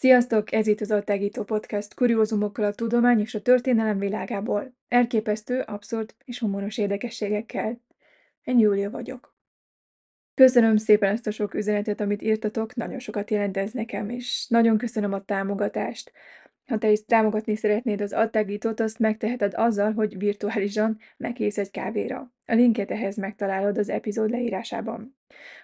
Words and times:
Sziasztok! 0.00 0.52
Ez 0.52 0.66
itt 0.66 0.80
az 0.80 0.90
Attágító 0.90 1.42
Podcast, 1.44 1.94
kuriózumokkal 1.94 2.64
a 2.64 2.72
tudomány 2.72 3.20
és 3.20 3.34
a 3.34 3.42
történelem 3.42 3.98
világából. 3.98 4.74
Elképesztő, 4.88 5.60
abszurd 5.60 6.14
és 6.24 6.38
humoros 6.38 6.78
érdekességekkel. 6.78 7.80
Én 8.42 8.58
Júlia 8.58 8.90
vagyok. 8.90 9.36
Köszönöm 10.34 10.76
szépen 10.76 11.12
ezt 11.12 11.26
a 11.26 11.30
sok 11.30 11.54
üzenetet, 11.54 12.00
amit 12.00 12.22
írtatok, 12.22 12.74
nagyon 12.74 12.98
sokat 12.98 13.30
jelent 13.30 13.56
ez 13.56 13.72
nekem, 13.72 14.10
és 14.10 14.46
nagyon 14.48 14.78
köszönöm 14.78 15.12
a 15.12 15.24
támogatást. 15.24 16.12
Ha 16.68 16.78
te 16.78 16.90
is 16.90 17.04
támogatni 17.04 17.56
szeretnéd 17.56 18.00
az 18.00 18.12
Attágítót, 18.12 18.80
azt 18.80 18.98
megteheted 18.98 19.52
azzal, 19.56 19.92
hogy 19.92 20.18
virtuálisan 20.18 20.98
megkész 21.16 21.58
egy 21.58 21.70
kávéra. 21.70 22.32
A 22.46 22.54
linket 22.54 22.90
ehhez 22.90 23.16
megtalálod 23.16 23.78
az 23.78 23.88
epizód 23.88 24.30
leírásában. 24.30 25.16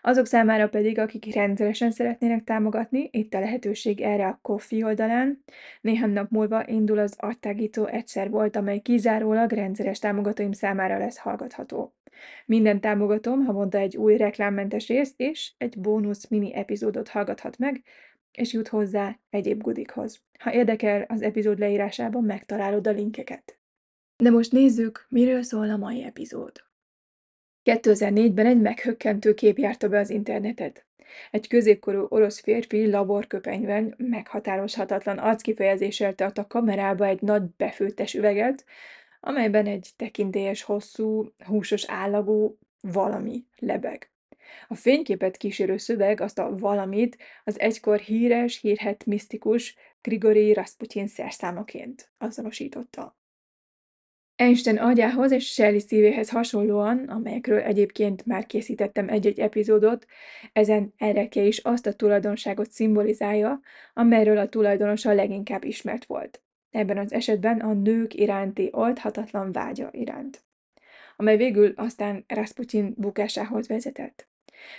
Azok 0.03 0.27
számára 0.27 0.69
pedig, 0.69 0.99
akik 0.99 1.35
rendszeresen 1.35 1.91
szeretnének 1.91 2.45
támogatni, 2.45 3.09
itt 3.13 3.35
a 3.35 3.41
lehetőség 3.41 4.01
erre 4.01 4.27
a 4.27 4.39
Ko-fi 4.43 4.83
oldalán. 4.83 5.45
Néhány 5.81 6.11
nap 6.11 6.31
múlva 6.31 6.67
indul 6.67 6.99
az 6.99 7.15
Attágító 7.19 7.87
egyszer 7.87 8.31
volt, 8.31 8.57
amely 8.57 8.79
kizárólag 8.79 9.53
rendszeres 9.53 9.99
támogatóim 9.99 10.53
számára 10.53 10.99
lesz 10.99 11.19
hallgatható. 11.19 11.95
Minden 12.47 12.81
támogatom 12.81 13.45
havonta 13.45 13.79
egy 13.79 13.97
új 13.97 14.17
reklámmentes 14.17 14.89
részt 14.89 15.21
és 15.21 15.53
egy 15.59 15.79
bónusz 15.79 16.29
mini 16.29 16.55
epizódot 16.55 17.09
hallgathat 17.09 17.59
meg, 17.59 17.83
és 18.37 18.53
jut 18.53 18.69
hozzá 18.69 19.19
egyéb 19.31 19.63
gudikhoz. 19.63 20.23
Ha 20.39 20.53
érdekel, 20.53 21.05
az 21.09 21.23
epizód 21.23 21.59
leírásában 21.59 22.25
megtalálod 22.25 22.87
a 22.87 22.91
linkeket. 22.91 23.59
De 24.17 24.31
most 24.31 24.53
nézzük, 24.53 25.07
miről 25.09 25.43
szól 25.43 25.71
a 25.71 25.77
mai 25.77 26.03
epizód. 26.03 26.53
2004-ben 27.65 28.47
egy 28.47 28.61
meghökkentő 28.61 29.35
kép 29.35 29.59
járta 29.59 29.89
be 29.89 29.99
az 29.99 30.11
internetet. 30.11 30.87
Egy 31.31 31.49
középkorú 31.49 32.07
orosz 32.09 32.41
férfi 32.41 32.91
laborköpenyben 32.91 33.95
meghatározhatatlan 33.99 35.19
arckifejezéssel 35.19 36.15
tart 36.15 36.39
a 36.39 36.47
kamerába 36.47 37.07
egy 37.07 37.21
nagy 37.21 37.43
befőttes 37.57 38.15
üveget, 38.15 38.65
amelyben 39.21 39.67
egy 39.67 39.91
tekintélyes, 39.97 40.63
hosszú, 40.63 41.33
húsos 41.45 41.85
állagú 41.89 42.59
valami 42.81 43.45
lebeg. 43.59 44.14
A 44.69 44.75
fényképet 44.75 45.37
kísérő 45.37 45.77
szöveg 45.77 46.21
azt 46.21 46.39
a 46.39 46.57
valamit 46.57 47.17
az 47.45 47.61
egykor 47.61 47.99
híres, 47.99 48.61
hírhet 48.61 49.07
misztikus 49.07 49.77
Grigori 50.01 50.53
Rasputin 50.53 51.07
szerszámaként 51.07 52.13
azonosította. 52.19 53.17
Einstein 54.37 54.79
agyához 54.79 55.31
és 55.31 55.53
Shelley 55.53 55.79
szívéhez 55.79 56.31
hasonlóan, 56.31 56.99
amelyekről 56.99 57.59
egyébként 57.59 58.27
már 58.27 58.47
készítettem 58.47 59.09
egy-egy 59.09 59.41
epizódot, 59.41 60.07
ezen 60.53 60.95
erekje 60.97 61.43
is 61.43 61.59
azt 61.59 61.87
a 61.87 61.93
tulajdonságot 61.93 62.71
szimbolizálja, 62.71 63.61
amelyről 63.93 64.39
a 64.39 64.49
tulajdonosa 64.49 65.13
leginkább 65.13 65.65
ismert 65.65 66.05
volt. 66.05 66.43
Ebben 66.71 66.99
az 66.99 67.13
esetben 67.13 67.61
a 67.61 67.73
nők 67.73 68.15
iránti 68.15 68.69
oldhatatlan 68.73 69.53
vágya 69.53 69.89
iránt, 69.93 70.45
amely 71.17 71.37
végül 71.37 71.73
aztán 71.77 72.25
Rasputin 72.29 72.95
bukásához 72.97 73.69
vezetett. 73.69 74.29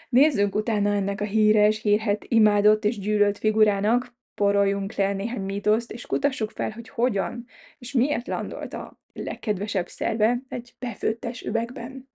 Nézzünk 0.09 0.55
utána 0.55 0.93
ennek 0.93 1.21
a 1.21 1.25
híres, 1.25 1.81
hírhet, 1.81 2.25
imádott 2.27 2.85
és 2.85 2.99
gyűlölt 2.99 3.37
figurának, 3.37 4.13
poroljunk 4.35 4.93
le 4.93 5.13
néhány 5.13 5.41
mítoszt, 5.41 5.91
és 5.91 6.05
kutassuk 6.05 6.51
fel, 6.51 6.69
hogy 6.69 6.89
hogyan 6.89 7.45
és 7.77 7.91
miért 7.91 8.27
landolt 8.27 8.73
a 8.73 8.99
legkedvesebb 9.13 9.87
szerve 9.87 10.41
egy 10.49 10.75
befőttes 10.79 11.41
üvegben. 11.41 12.09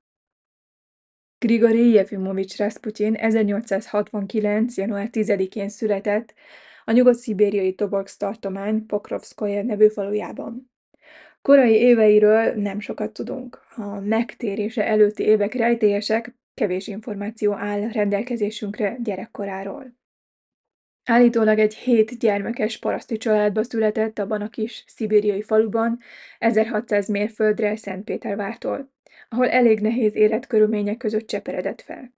Grigori 1.38 1.90
Jefimovics 1.90 2.56
Rasputin 2.56 3.14
1869. 3.14 4.76
január 4.76 5.08
10-én 5.12 5.68
született 5.68 6.34
a 6.84 6.92
nyugat-szibériai 6.92 7.74
Tobolsk 7.74 8.18
tartomány 8.18 8.86
Pokrovskoye 8.86 9.62
nevű 9.62 9.88
falujában. 9.88 10.70
Korai 11.42 11.74
éveiről 11.74 12.54
nem 12.54 12.80
sokat 12.80 13.12
tudunk. 13.12 13.60
A 13.76 14.00
megtérése 14.00 14.86
előtti 14.86 15.22
évek 15.22 15.54
rejtélyesek, 15.54 16.34
kevés 16.60 16.86
információ 16.86 17.52
áll 17.52 17.88
rendelkezésünkre 17.92 18.96
gyerekkoráról. 19.02 19.94
Állítólag 21.04 21.58
egy 21.58 21.74
hét 21.74 22.18
gyermekes 22.18 22.78
paraszti 22.78 23.16
családba 23.16 23.62
született 23.62 24.18
abban 24.18 24.40
a 24.40 24.48
kis 24.48 24.84
szibériai 24.86 25.42
faluban, 25.42 25.98
1600 26.38 27.08
mérföldre 27.08 27.76
Szentpétervártól, 27.76 28.92
ahol 29.28 29.48
elég 29.48 29.80
nehéz 29.80 30.14
életkörülmények 30.14 30.96
között 30.96 31.26
cseperedett 31.26 31.80
fel. 31.80 32.14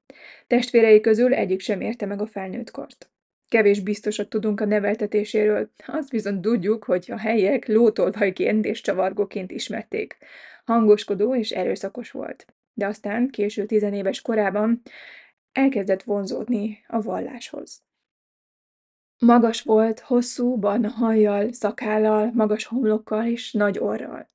Testvérei 0.47 1.01
közül 1.01 1.35
egyik 1.35 1.61
sem 1.61 1.81
érte 1.81 2.07
meg 2.07 2.21
a 2.21 2.27
felnőttkort. 2.27 3.11
Kevés 3.49 3.81
biztosat 3.81 4.29
tudunk 4.29 4.61
a 4.61 4.65
neveltetéséről, 4.65 5.71
azt 5.87 6.11
viszont 6.11 6.41
tudjuk, 6.41 6.85
hogy 6.85 7.07
a 7.11 7.19
helyiek 7.19 7.67
lótolvajként 7.69 8.65
és 8.65 8.81
csavargóként 8.81 9.51
ismerték. 9.51 10.17
Hangoskodó 10.65 11.35
és 11.35 11.51
erőszakos 11.51 12.11
volt. 12.11 12.47
De 12.75 12.87
aztán, 12.87 13.29
késő 13.29 13.67
tizenéves 13.67 14.21
korában 14.21 14.83
elkezdett 15.53 16.03
vonzódni 16.03 16.85
a 16.87 17.01
valláshoz. 17.01 17.83
Magas 19.19 19.63
volt, 19.63 20.01
hosszú, 20.01 20.57
barna 20.57 20.89
hajjal, 20.89 21.53
szakállal, 21.53 22.31
magas 22.35 22.65
homlokkal 22.65 23.27
és 23.27 23.53
nagy 23.53 23.79
orral. 23.79 24.31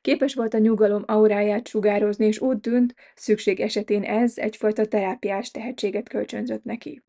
Képes 0.00 0.34
volt 0.34 0.54
a 0.54 0.58
nyugalom 0.58 1.02
auráját 1.06 1.68
sugározni, 1.68 2.26
és 2.26 2.40
úgy 2.40 2.60
tűnt, 2.60 2.94
szükség 3.14 3.60
esetén 3.60 4.02
ez 4.02 4.38
egyfajta 4.38 4.86
terápiás 4.86 5.50
tehetséget 5.50 6.08
kölcsönzött 6.08 6.64
neki. 6.64 7.04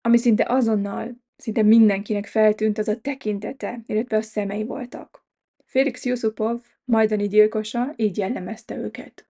Ami 0.00 0.18
szinte 0.18 0.46
azonnal, 0.48 1.16
szinte 1.36 1.62
mindenkinek 1.62 2.26
feltűnt, 2.26 2.78
az 2.78 2.88
a 2.88 3.00
tekintete, 3.00 3.80
illetve 3.86 4.16
a 4.16 4.22
szemei 4.22 4.64
voltak. 4.64 5.24
Félix 5.64 6.04
Yusupov, 6.04 6.60
majdani 6.84 7.28
gyilkosa, 7.28 7.92
így 7.96 8.18
jellemezte 8.18 8.76
őket. 8.76 9.29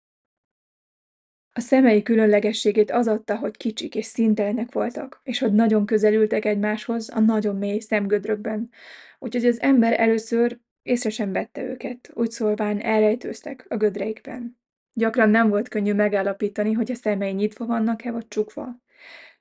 A 1.57 1.59
szemei 1.59 2.03
különlegességét 2.03 2.91
az 2.91 3.07
adta, 3.07 3.35
hogy 3.35 3.57
kicsik 3.57 3.95
és 3.95 4.05
színtelenek 4.05 4.71
voltak, 4.71 5.21
és 5.23 5.39
hogy 5.39 5.53
nagyon 5.53 5.85
közel 5.85 6.13
ültek 6.13 6.45
egymáshoz 6.45 7.09
a 7.09 7.19
nagyon 7.19 7.55
mély 7.55 7.79
szemgödrökben, 7.79 8.69
úgyhogy 9.19 9.45
az 9.45 9.61
ember 9.61 9.99
először 9.99 10.59
észre 10.83 11.09
sem 11.09 11.31
vette 11.31 11.63
őket, 11.63 12.11
úgy 12.13 12.31
szólván 12.31 12.79
elrejtőztek 12.79 13.65
a 13.69 13.77
gödreikben. 13.77 14.59
Gyakran 14.93 15.29
nem 15.29 15.49
volt 15.49 15.67
könnyű 15.67 15.93
megállapítani, 15.93 16.73
hogy 16.73 16.91
a 16.91 16.95
szemei 16.95 17.31
nyitva 17.31 17.65
vannak-e 17.65 18.11
vagy 18.11 18.27
csukva. 18.27 18.81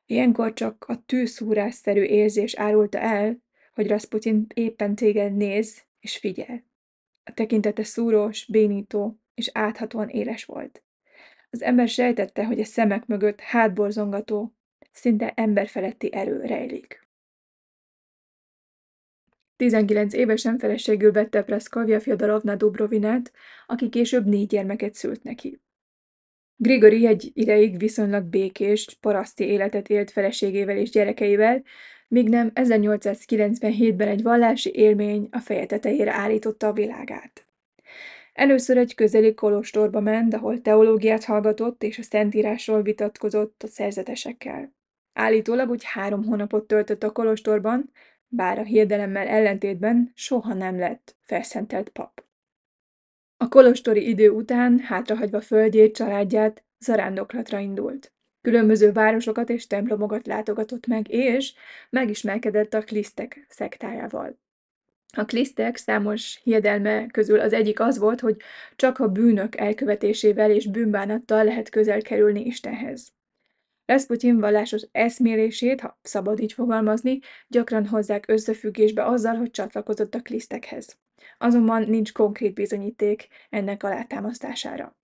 Ilyenkor 0.06 0.52
csak 0.52 0.84
a 0.88 1.04
tűszúrásszerű 1.04 2.02
érzés 2.02 2.54
árulta 2.54 2.98
el, 2.98 3.38
hogy 3.74 3.88
Rasputin 3.88 4.46
éppen 4.54 4.94
téged 4.94 5.36
néz 5.36 5.82
és 6.00 6.16
figyel. 6.16 6.64
A 7.24 7.32
tekintete 7.32 7.84
szúrós, 7.84 8.46
bénító 8.46 9.20
és 9.34 9.50
áthatóan 9.52 10.08
éles 10.08 10.44
volt. 10.44 10.85
Az 11.56 11.62
ember 11.62 11.88
sejtette, 11.88 12.44
hogy 12.44 12.60
a 12.60 12.64
szemek 12.64 13.06
mögött 13.06 13.40
hátborzongató, 13.40 14.54
szinte 14.92 15.32
emberfeletti 15.36 16.12
erő 16.12 16.40
rejlik. 16.40 17.06
19 19.56 20.14
évesen 20.14 20.58
feleségül 20.58 21.12
vette 21.12 21.42
Praszkovja 21.42 22.00
Fjodorovna 22.00 22.54
Dubrovinát, 22.54 23.32
aki 23.66 23.88
később 23.88 24.26
négy 24.26 24.46
gyermeket 24.46 24.94
szült 24.94 25.22
neki. 25.22 25.60
Grigori 26.56 27.06
egy 27.06 27.30
ideig 27.34 27.78
viszonylag 27.78 28.24
békés, 28.24 28.96
paraszti 29.00 29.44
életet 29.44 29.88
élt 29.88 30.10
feleségével 30.10 30.76
és 30.76 30.90
gyerekeivel, 30.90 31.62
míg 32.08 32.28
nem 32.28 32.50
1897-ben 32.54 34.08
egy 34.08 34.22
vallási 34.22 34.70
élmény 34.74 35.28
a 35.30 35.38
feje 35.38 35.66
tetejére 35.66 36.12
állította 36.12 36.66
a 36.66 36.72
világát. 36.72 37.45
Először 38.36 38.76
egy 38.76 38.94
közeli 38.94 39.34
kolostorba 39.34 40.00
ment, 40.00 40.34
ahol 40.34 40.60
teológiát 40.60 41.24
hallgatott 41.24 41.82
és 41.82 41.98
a 41.98 42.02
szentírásról 42.02 42.82
vitatkozott 42.82 43.62
a 43.62 43.66
szerzetesekkel. 43.66 44.72
Állítólag 45.12 45.70
úgy 45.70 45.84
három 45.84 46.24
hónapot 46.24 46.66
töltött 46.66 47.02
a 47.02 47.12
kolostorban, 47.12 47.90
bár 48.28 48.58
a 48.58 48.62
hiedelemmel 48.62 49.26
ellentétben 49.26 50.12
soha 50.14 50.54
nem 50.54 50.78
lett 50.78 51.16
felszentelt 51.20 51.88
pap. 51.88 52.24
A 53.36 53.48
kolostori 53.48 54.08
idő 54.08 54.30
után, 54.30 54.78
hátrahagyva 54.78 55.40
földjét, 55.40 55.94
családját, 55.94 56.64
zarándoklatra 56.78 57.58
indult. 57.58 58.12
Különböző 58.40 58.92
városokat 58.92 59.48
és 59.50 59.66
templomokat 59.66 60.26
látogatott 60.26 60.86
meg, 60.86 61.08
és 61.08 61.54
megismerkedett 61.90 62.74
a 62.74 62.84
klisztek 62.84 63.46
szektájával. 63.48 64.38
A 65.16 65.24
klisztek 65.24 65.76
számos 65.76 66.40
hiedelme 66.42 67.06
közül 67.06 67.40
az 67.40 67.52
egyik 67.52 67.80
az 67.80 67.98
volt, 67.98 68.20
hogy 68.20 68.36
csak 68.76 68.98
a 68.98 69.08
bűnök 69.08 69.56
elkövetésével 69.56 70.50
és 70.50 70.66
bűnbánattal 70.66 71.44
lehet 71.44 71.68
közel 71.68 72.02
kerülni 72.02 72.44
Istenhez. 72.44 73.14
Rasputin 73.84 74.38
vallásos 74.40 74.86
eszmélését, 74.92 75.80
ha 75.80 75.98
szabad 76.02 76.40
így 76.40 76.52
fogalmazni, 76.52 77.18
gyakran 77.48 77.86
hozzák 77.86 78.28
összefüggésbe 78.28 79.04
azzal, 79.04 79.34
hogy 79.34 79.50
csatlakozott 79.50 80.14
a 80.14 80.22
klisztekhez. 80.22 80.98
Azonban 81.38 81.82
nincs 81.82 82.12
konkrét 82.12 82.54
bizonyíték 82.54 83.28
ennek 83.50 83.82
alátámasztására. 83.82 84.96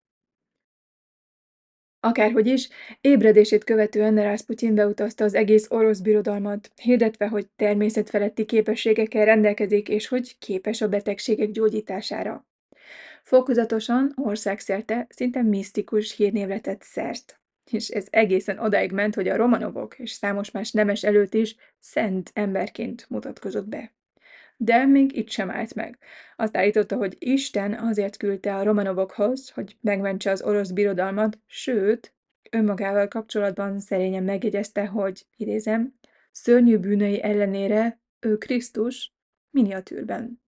Akárhogy 2.04 2.46
is, 2.46 2.69
ébredését 3.00 3.64
követően 3.64 4.22
Rasputin 4.22 4.75
beutazta 4.75 5.25
az 5.25 5.34
egész 5.34 5.70
orosz 5.70 5.99
birodalmat, 5.99 6.70
hirdetve, 6.82 7.28
hogy 7.28 7.46
természetfeletti 7.56 8.44
képességekkel 8.44 9.25
rendelkezik, 9.25 9.88
és 9.88 10.08
hogy 10.08 10.38
képes 10.38 10.81
a 10.81 10.88
betegségek 10.88 11.50
gyógyítására. 11.50 12.46
Fokozatosan, 13.22 14.12
országszerte 14.16 15.06
szinte 15.08 15.43
misztikus 15.43 16.16
hírnévre 16.16 16.60
tett 16.60 16.82
szert. 16.82 17.40
És 17.70 17.88
ez 17.88 18.06
egészen 18.10 18.58
odáig 18.58 18.93
ment, 18.93 19.14
hogy 19.14 19.28
a 19.28 19.37
Romanovok 19.37 19.98
és 19.98 20.10
számos 20.10 20.50
más 20.50 20.70
nemes 20.70 21.02
előtt 21.02 21.34
is 21.34 21.56
szent 21.78 22.31
emberként 22.34 23.06
mutatkozott 23.08 23.69
be. 23.69 23.93
De 24.56 24.87
még 24.87 25.16
itt 25.16 25.28
sem 25.31 25.50
állt 25.50 25.75
meg. 25.75 25.99
Azt 26.37 26.56
állította, 26.56 26.96
hogy 26.96 27.16
Isten 27.19 27.75
azért 27.75 28.16
küldte 28.16 28.56
a 28.56 28.62
Romanovokhoz, 28.62 29.50
hogy 29.50 29.76
megmentse 29.81 30.31
az 30.31 30.43
orosz 30.43 30.70
birodalmat, 30.70 31.38
sőt, 31.46 32.14
önmagával 32.50 33.08
kapcsolatban 33.08 33.81
szerényen 33.81 34.22
megjegyezte, 34.22 34.87
hogy, 34.87 35.26
idézem, 35.37 35.94
szörnyű 36.31 36.78
bűnei 36.78 37.22
ellenére 37.22 38.00
ő 38.20 38.38
Krisztus 38.38 39.14
miniatűrben. 39.50 40.43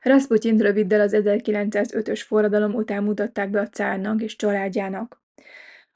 Rasputin 0.00 0.58
röviddel 0.58 1.00
az 1.00 1.12
1905-ös 1.14 2.22
forradalom 2.26 2.74
után 2.74 3.04
mutatták 3.04 3.50
be 3.50 3.60
a 3.60 3.68
cárnak 3.68 4.22
és 4.22 4.36
családjának. 4.36 5.22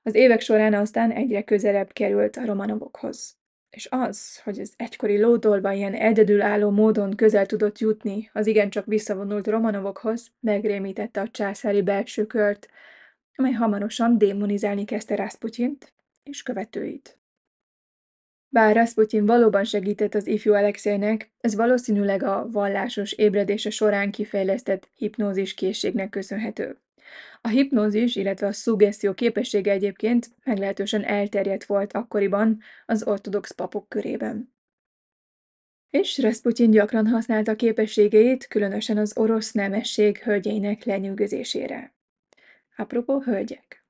Az 0.02 0.14
évek 0.14 0.40
során 0.40 0.74
aztán 0.74 1.10
egyre 1.10 1.42
közelebb 1.42 1.92
került 1.92 2.36
a 2.36 2.44
Romanovokhoz. 2.44 3.38
És 3.76 3.88
az, 3.90 4.40
hogy 4.40 4.60
az 4.60 4.72
egykori 4.76 5.20
lódolva 5.20 5.72
ilyen 5.72 5.94
egyedülálló 5.94 6.70
módon 6.70 7.16
közel 7.16 7.46
tudott 7.46 7.78
jutni 7.78 8.30
az 8.32 8.46
igencsak 8.46 8.86
visszavonult 8.86 9.46
Romanovokhoz, 9.46 10.32
megrémítette 10.40 11.20
a 11.20 11.28
császári 11.28 11.82
belső 11.82 12.26
kört, 12.26 12.68
amely 13.34 13.52
hamarosan 13.52 14.18
démonizálni 14.18 14.84
kezdte 14.84 15.16
Rasputint 15.16 15.92
és 16.22 16.42
követőit. 16.42 17.18
Bár 18.48 18.74
Rasputin 18.74 19.26
valóban 19.26 19.64
segített 19.64 20.14
az 20.14 20.26
ifjú 20.26 20.52
Alexeinek, 20.52 21.30
ez 21.40 21.54
valószínűleg 21.54 22.22
a 22.22 22.48
vallásos 22.50 23.12
ébredése 23.12 23.70
során 23.70 24.10
kifejlesztett 24.10 24.88
hipnózis 24.94 25.54
készségnek 25.54 26.08
köszönhető. 26.08 26.80
A 27.40 27.48
hipnózis, 27.48 28.16
illetve 28.16 28.46
a 28.46 28.52
szuggesztió 28.52 29.14
képessége 29.14 29.70
egyébként 29.70 30.30
meglehetősen 30.44 31.04
elterjedt 31.04 31.64
volt 31.64 31.92
akkoriban 31.92 32.60
az 32.86 33.06
ortodox 33.06 33.50
papok 33.50 33.88
körében. 33.88 34.54
És 35.90 36.18
Rasputin 36.18 36.70
gyakran 36.70 37.06
használta 37.06 37.56
képességeit, 37.56 38.46
különösen 38.46 38.98
az 38.98 39.18
orosz 39.18 39.52
nemesség 39.52 40.18
hölgyeinek 40.18 40.84
lenyűgözésére. 40.84 41.94
Apropó 42.76 43.20
hölgyek. 43.20 43.84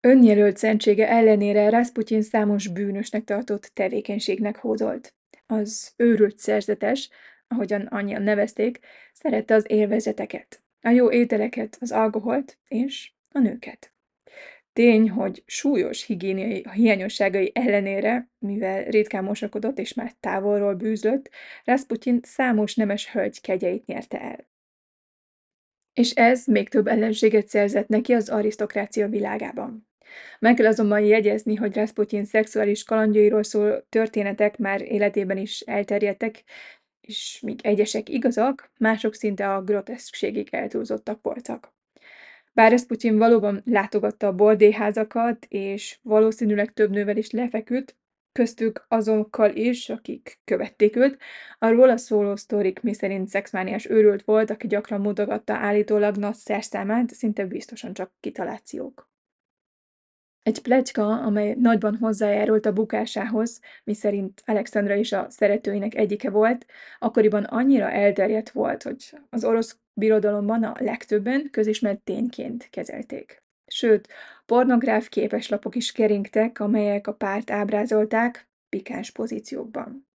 Önjelölt 0.00 0.56
szentsége 0.56 1.08
ellenére 1.08 1.68
Rasputin 1.68 2.22
számos 2.22 2.68
bűnösnek 2.68 3.24
tartott 3.24 3.70
tevékenységnek 3.74 4.56
hódolt. 4.56 5.14
Az 5.46 5.92
őrült 5.96 6.38
szerzetes, 6.38 7.10
ahogyan 7.48 7.80
annyian 7.86 8.22
nevezték, 8.22 8.78
szerette 9.12 9.54
az 9.54 9.64
élvezeteket, 9.70 10.63
a 10.84 10.90
jó 10.90 11.10
ételeket, 11.10 11.76
az 11.80 11.92
alkoholt 11.92 12.58
és 12.68 13.12
a 13.28 13.38
nőket. 13.38 13.92
Tény, 14.72 15.10
hogy 15.10 15.42
súlyos 15.46 16.04
higiéniai 16.06 16.66
hiányosságai 16.72 17.50
ellenére, 17.54 18.30
mivel 18.38 18.84
ritkán 18.84 19.24
mosakodott 19.24 19.78
és 19.78 19.94
már 19.94 20.12
távolról 20.20 20.74
bűzlött, 20.74 21.30
Rasputin 21.64 22.20
számos 22.22 22.74
nemes 22.74 23.10
hölgy 23.10 23.40
kegyeit 23.40 23.86
nyerte 23.86 24.20
el. 24.20 24.46
És 25.92 26.10
ez 26.10 26.46
még 26.46 26.68
több 26.68 26.86
ellenséget 26.86 27.48
szerzett 27.48 27.88
neki 27.88 28.12
az 28.12 28.28
arisztokrácia 28.28 29.08
világában. 29.08 29.88
Meg 30.38 30.54
kell 30.54 30.66
azonban 30.66 31.00
jegyezni, 31.00 31.54
hogy 31.54 31.74
Rasputin 31.74 32.24
szexuális 32.24 32.84
kalandjairól 32.84 33.42
szóló 33.42 33.78
történetek 33.88 34.58
már 34.58 34.82
életében 34.82 35.36
is 35.36 35.60
elterjedtek, 35.60 36.44
és 37.06 37.40
míg 37.40 37.60
egyesek 37.62 38.08
igazak, 38.08 38.70
mások 38.78 39.14
szinte 39.14 39.54
a 39.54 39.62
groteszkségig 39.62 40.48
eltúlzottak 40.50 41.22
voltak. 41.22 41.72
Bár 42.52 42.70
Rasputin 42.70 43.18
valóban 43.18 43.62
látogatta 43.64 44.26
a 44.26 44.34
bordéházakat, 44.34 45.46
és 45.48 45.98
valószínűleg 46.02 46.72
több 46.72 46.90
nővel 46.90 47.16
is 47.16 47.30
lefeküdt, 47.30 47.96
köztük 48.32 48.84
azokkal 48.88 49.50
is, 49.50 49.88
akik 49.88 50.40
követték 50.44 50.96
őt, 50.96 51.18
a 51.58 51.68
róla 51.68 51.96
szóló 51.96 52.36
sztorik, 52.36 52.80
miszerint 52.80 53.28
szexmániás 53.28 53.88
őrült 53.88 54.22
volt, 54.22 54.50
aki 54.50 54.66
gyakran 54.66 55.00
mutogatta 55.00 55.54
állítólag 55.54 56.16
nagy 56.16 56.34
szerszámát, 56.34 57.14
szinte 57.14 57.46
biztosan 57.46 57.92
csak 57.92 58.12
kitalációk. 58.20 59.13
Egy 60.44 60.62
pletyka, 60.62 61.20
amely 61.20 61.54
nagyban 61.58 61.96
hozzájárult 61.96 62.66
a 62.66 62.72
bukásához, 62.72 63.60
miszerint 63.84 64.42
Alexandra 64.46 64.94
is 64.94 65.12
a 65.12 65.26
szeretőinek 65.30 65.94
egyike 65.94 66.30
volt, 66.30 66.66
akkoriban 66.98 67.44
annyira 67.44 67.90
elterjedt 67.90 68.50
volt, 68.50 68.82
hogy 68.82 69.18
az 69.30 69.44
orosz 69.44 69.78
birodalomban 69.92 70.62
a 70.62 70.74
legtöbben 70.78 71.48
közismert 71.50 72.00
tényként 72.00 72.68
kezelték. 72.70 73.42
Sőt, 73.66 74.08
pornográf 74.46 75.08
képeslapok 75.08 75.74
is 75.74 75.92
keringtek, 75.92 76.60
amelyek 76.60 77.06
a 77.06 77.14
párt 77.14 77.50
ábrázolták 77.50 78.48
pikáns 78.68 79.10
pozíciókban. 79.10 80.06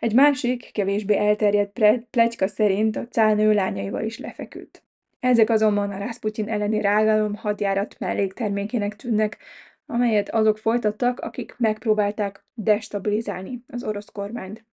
Egy 0.00 0.14
másik, 0.14 0.72
kevésbé 0.72 1.16
elterjedt 1.16 1.80
pletyka 2.10 2.46
szerint 2.46 2.96
a 2.96 3.08
cálnő 3.08 3.52
lányaival 3.52 4.04
is 4.04 4.18
lefeküdt. 4.18 4.82
Ezek 5.22 5.50
azonban 5.50 5.90
a 5.90 5.98
Rasputin 5.98 6.48
elleni 6.48 6.80
rágalom 6.80 7.34
hadjárat 7.34 7.98
melléktermékének 7.98 8.96
tűnnek, 8.96 9.38
amelyet 9.86 10.30
azok 10.30 10.58
folytattak, 10.58 11.20
akik 11.20 11.54
megpróbálták 11.58 12.44
destabilizálni 12.54 13.64
az 13.68 13.84
orosz 13.84 14.08
kormányt. 14.08 14.66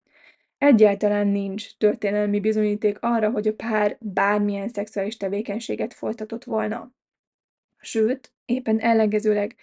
Egyáltalán 0.58 1.26
nincs 1.26 1.76
történelmi 1.76 2.40
bizonyíték 2.40 2.98
arra, 3.00 3.31
hogy 3.31 3.46
a 3.46 3.54
pár 3.54 3.96
bármilyen 4.00 4.69
szexuális 4.69 5.16
tevékenységet 5.16 5.94
folytatott 5.94 6.44
volna. 6.44 6.93
Sőt, 7.76 8.32
éppen 8.44 8.78
ellenkezőleg 8.78 9.54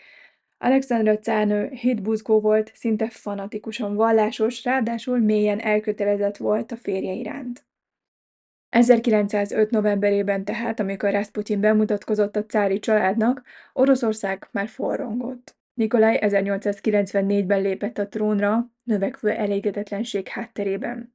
Alexandra 0.57 1.17
cárnő 1.17 1.69
hitbuzgó 1.69 2.39
volt, 2.39 2.71
szinte 2.75 3.09
fanatikusan 3.09 3.95
vallásos, 3.95 4.63
ráadásul 4.63 5.19
mélyen 5.19 5.59
elkötelezett 5.59 6.37
volt 6.37 6.71
a 6.71 6.77
férje 6.77 7.13
iránt. 7.13 7.65
1905. 8.73 9.69
novemberében 9.69 10.43
tehát, 10.43 10.79
amikor 10.79 11.11
Rasputin 11.11 11.59
bemutatkozott 11.59 12.35
a 12.35 12.45
cári 12.45 12.79
családnak, 12.79 13.41
Oroszország 13.73 14.47
már 14.51 14.67
forrongott. 14.67 15.55
Nikolaj 15.73 16.19
1894-ben 16.21 17.61
lépett 17.61 17.97
a 17.97 18.07
trónra, 18.07 18.69
növekvő 18.83 19.29
elégedetlenség 19.29 20.27
hátterében. 20.27 21.13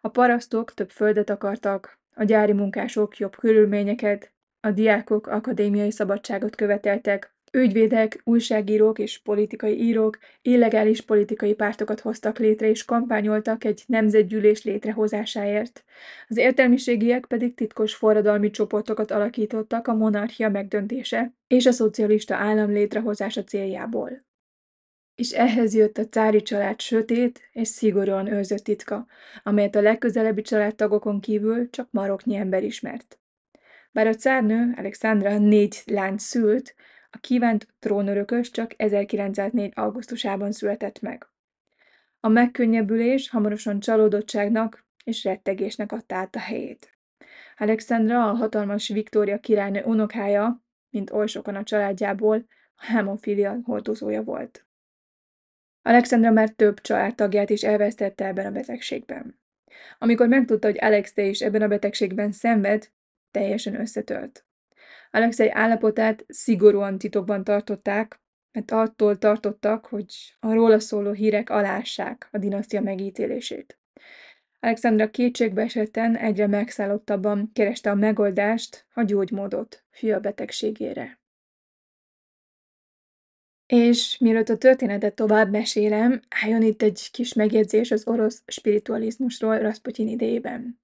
A 0.00 0.08
parasztok 0.08 0.74
több 0.74 0.90
földet 0.90 1.30
akartak, 1.30 1.98
a 2.14 2.24
gyári 2.24 2.52
munkások 2.52 3.16
jobb 3.16 3.36
körülményeket, 3.36 4.32
a 4.60 4.70
diákok 4.70 5.26
akadémiai 5.26 5.90
szabadságot 5.90 6.56
követeltek, 6.56 7.34
Ügyvédek, 7.52 8.20
újságírók 8.24 8.98
és 8.98 9.18
politikai 9.18 9.82
írók 9.82 10.18
illegális 10.42 11.00
politikai 11.00 11.54
pártokat 11.54 12.00
hoztak 12.00 12.38
létre 12.38 12.68
és 12.68 12.84
kampányoltak 12.84 13.64
egy 13.64 13.82
nemzetgyűlés 13.86 14.64
létrehozásáért. 14.64 15.84
Az 16.28 16.36
értelmiségiek 16.36 17.26
pedig 17.26 17.54
titkos 17.54 17.94
forradalmi 17.94 18.50
csoportokat 18.50 19.10
alakítottak 19.10 19.88
a 19.88 19.94
monarchia 19.94 20.48
megdöntése 20.48 21.34
és 21.46 21.66
a 21.66 21.72
szocialista 21.72 22.34
állam 22.34 22.70
létrehozása 22.70 23.44
céljából. 23.44 24.24
És 25.14 25.30
ehhez 25.30 25.74
jött 25.74 25.98
a 25.98 26.08
cári 26.08 26.42
család 26.42 26.80
sötét 26.80 27.40
és 27.52 27.68
szigorúan 27.68 28.32
őrzött 28.32 28.64
titka, 28.64 29.06
amelyet 29.42 29.76
a 29.76 29.80
legközelebbi 29.80 30.42
családtagokon 30.42 31.20
kívül 31.20 31.70
csak 31.70 31.88
maroknyi 31.90 32.36
ember 32.36 32.64
ismert. 32.64 33.18
Bár 33.92 34.06
a 34.06 34.14
cárnő, 34.14 34.72
Alexandra 34.76 35.38
négy 35.38 35.82
lányt 35.86 36.20
szült, 36.20 36.74
a 37.10 37.18
kívánt 37.18 37.68
trónörökös 37.78 38.50
csak 38.50 38.74
1904. 38.76 39.72
augusztusában 39.74 40.52
született 40.52 41.00
meg. 41.00 41.26
A 42.20 42.28
megkönnyebbülés 42.28 43.30
hamarosan 43.30 43.80
csalódottságnak 43.80 44.84
és 45.04 45.24
rettegésnek 45.24 45.92
adta 45.92 46.14
át 46.14 46.36
a 46.36 46.38
helyét. 46.38 46.98
Alexandra, 47.56 48.28
a 48.28 48.34
hatalmas 48.34 48.88
Viktória 48.88 49.40
királynő 49.40 49.82
unokája, 49.82 50.64
mint 50.90 51.10
oly 51.10 51.26
sokan 51.26 51.54
a 51.54 51.62
családjából, 51.62 52.46
a 52.74 52.84
hemofilia 52.84 53.58
hordozója 53.64 54.22
volt. 54.22 54.66
Alexandra 55.82 56.30
már 56.30 56.50
több 56.50 56.80
családtagját 56.80 57.50
is 57.50 57.62
elvesztette 57.62 58.26
ebben 58.26 58.46
a 58.46 58.50
betegségben. 58.50 59.40
Amikor 59.98 60.28
megtudta, 60.28 60.66
hogy 60.66 60.78
Alexei 60.80 61.28
is 61.28 61.40
ebben 61.40 61.62
a 61.62 61.68
betegségben 61.68 62.32
szenved, 62.32 62.90
teljesen 63.30 63.80
összetört. 63.80 64.44
Alexei 65.10 65.50
állapotát 65.50 66.24
szigorúan 66.28 66.98
titokban 66.98 67.44
tartották, 67.44 68.20
mert 68.52 68.70
attól 68.70 69.18
tartottak, 69.18 69.86
hogy 69.86 70.36
a 70.40 70.52
róla 70.52 70.80
szóló 70.80 71.12
hírek 71.12 71.50
alássák 71.50 72.28
a 72.30 72.38
dinasztia 72.38 72.80
megítélését. 72.80 73.78
Alexandra 74.60 75.10
kétségbeesetten, 75.10 76.16
egyre 76.16 76.46
megszállottabban 76.46 77.50
kereste 77.52 77.90
a 77.90 77.94
megoldást, 77.94 78.86
a 78.94 79.02
gyógymódot 79.02 79.84
fia 79.90 80.20
betegségére. 80.20 81.20
És 83.66 84.18
mielőtt 84.18 84.48
a 84.48 84.58
történetet 84.58 85.14
tovább 85.14 85.50
mesélem, 85.50 86.20
álljon 86.28 86.62
itt 86.62 86.82
egy 86.82 87.08
kis 87.10 87.32
megjegyzés 87.32 87.90
az 87.90 88.06
orosz 88.06 88.42
spiritualizmusról 88.46 89.58
Rasputin 89.58 90.08
idejében. 90.08 90.79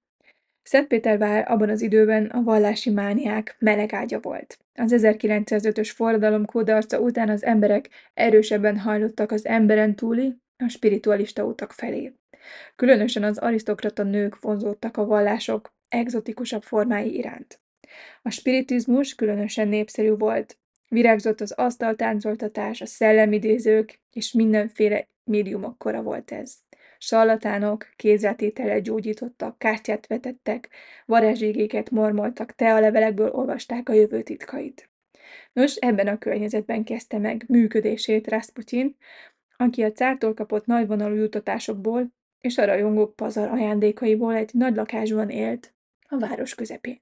Szentpétervár 0.67 1.51
abban 1.51 1.69
az 1.69 1.81
időben 1.81 2.25
a 2.25 2.43
vallási 2.43 2.89
mániák 2.89 3.55
melegágya 3.59 4.19
volt. 4.19 4.59
Az 4.75 4.93
1905-ös 4.95 5.91
forradalom 5.95 6.45
kódarca 6.45 6.99
után 6.99 7.29
az 7.29 7.43
emberek 7.43 7.89
erősebben 8.13 8.79
hajlottak 8.79 9.31
az 9.31 9.45
emberen 9.45 9.95
túli, 9.95 10.35
a 10.57 10.67
spiritualista 10.67 11.43
utak 11.43 11.71
felé. 11.71 12.13
Különösen 12.75 13.23
az 13.23 13.37
arisztokrata 13.37 14.03
nők 14.03 14.39
vonzódtak 14.39 14.97
a 14.97 15.05
vallások 15.05 15.73
egzotikusabb 15.87 16.63
formái 16.63 17.17
iránt. 17.17 17.59
A 18.21 18.29
spiritizmus 18.29 19.15
különösen 19.15 19.67
népszerű 19.67 20.11
volt. 20.11 20.57
Virágzott 20.87 21.41
az 21.41 21.51
asztaltáncoltatás, 21.51 22.81
a 22.81 22.85
szellemidézők, 22.85 23.99
és 24.11 24.31
mindenféle 24.31 25.07
médiumok 25.23 25.77
kora 25.77 26.01
volt 26.01 26.31
ez. 26.31 26.66
Sarlatánok 26.99 27.87
kézrátétellel 27.95 28.81
gyógyítottak, 28.81 29.59
kártyát 29.59 30.07
vetettek, 30.07 30.69
varázsigéket 31.05 31.89
mormoltak, 31.89 32.55
tealevelekből 32.55 33.31
olvasták 33.31 33.89
a 33.89 33.93
jövő 33.93 34.21
titkait. 34.21 34.89
Nos, 35.53 35.75
ebben 35.75 36.07
a 36.07 36.17
környezetben 36.17 36.83
kezdte 36.83 37.17
meg 37.17 37.45
működését 37.47 38.27
Rasputin, 38.27 38.97
aki 39.57 39.83
a 39.83 39.91
cártól 39.91 40.33
kapott 40.33 40.65
nagyvonalú 40.65 41.15
jutatásokból 41.15 42.11
és 42.39 42.57
a 42.57 42.65
rajongók 42.65 43.15
pazar 43.15 43.47
ajándékaiból 43.47 44.35
egy 44.35 44.49
nagy 44.53 44.75
lakásban 44.75 45.29
élt, 45.29 45.73
a 46.09 46.17
város 46.17 46.55
közepén. 46.55 47.01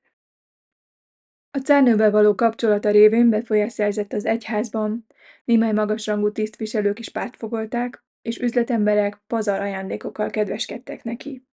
A 1.51 1.57
cárnővel 1.57 2.11
való 2.11 2.35
kapcsolata 2.35 2.89
révén 2.89 3.29
befolyás 3.29 3.73
szerzett 3.73 4.13
az 4.13 4.25
egyházban, 4.25 5.05
némely 5.45 5.71
magasrangú 5.71 6.31
tisztviselők 6.31 6.99
is 6.99 7.09
pártfogolták, 7.09 8.04
és 8.25 8.39
üzletemberek 8.39 9.21
pazar 9.27 9.59
ajándékokkal 9.59 10.29
kedveskedtek 10.29 11.03
neki. 11.03 11.45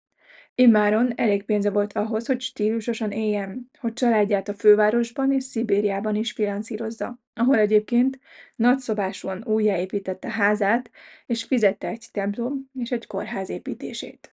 Immáron 0.54 1.12
elég 1.16 1.42
pénze 1.42 1.70
volt 1.70 1.92
ahhoz, 1.92 2.26
hogy 2.26 2.40
stílusosan 2.40 3.10
éljen, 3.10 3.70
hogy 3.78 3.92
családját 3.92 4.48
a 4.48 4.54
fővárosban 4.54 5.32
és 5.32 5.44
Szibériában 5.44 6.14
is 6.14 6.32
finanszírozza, 6.32 7.18
ahol 7.34 7.58
egyébként 7.58 8.18
nagyszobásúan 8.56 9.44
újjáépítette 9.46 10.30
házát, 10.30 10.90
és 11.26 11.44
fizette 11.44 11.88
egy 11.88 12.06
templom 12.12 12.70
és 12.74 12.90
egy 12.90 13.06
kórház 13.06 13.48
építését. 13.48 14.34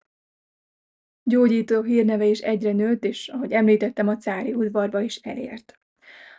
Gyógyító 1.23 1.83
hírneve 1.83 2.25
is 2.25 2.41
egyre 2.41 2.73
nőtt, 2.73 3.05
és 3.05 3.29
ahogy 3.29 3.53
említettem, 3.53 4.09
a 4.09 4.17
cári 4.17 4.55
udvarba 4.55 5.01
is 5.01 5.17
elért. 5.17 5.79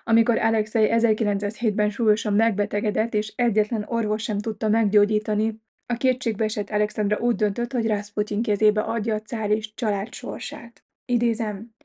Amikor 0.04 0.38
Alexei 0.38 0.88
1907-ben 0.92 1.90
súlyosan 1.90 2.34
megbetegedett, 2.34 3.14
és 3.14 3.34
egyetlen 3.36 3.86
orvos 3.88 4.24
sem 4.24 4.40
tudta 4.40 4.70
meggyógyítani, 4.70 5.62
a 5.92 5.98
kétségbeesett 5.98 6.70
Alexandra 6.70 7.18
úgy 7.18 7.36
döntött, 7.36 7.72
hogy 7.72 7.88
Rasputin 7.88 8.42
kezébe 8.42 8.82
adja 8.82 9.16
a 9.16 9.22
cár 9.22 9.50
és 9.50 9.74
család 9.74 10.14
sorsát. 10.14 10.84
Idézem, 11.06 11.76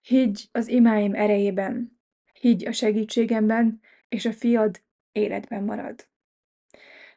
higgy 0.00 0.48
az 0.52 0.68
imáim 0.68 1.14
erejében, 1.14 2.00
higgy 2.40 2.66
a 2.66 2.72
segítségemben, 2.72 3.80
és 4.08 4.24
a 4.24 4.32
fiad 4.32 4.82
életben 5.12 5.62
marad. 5.62 6.08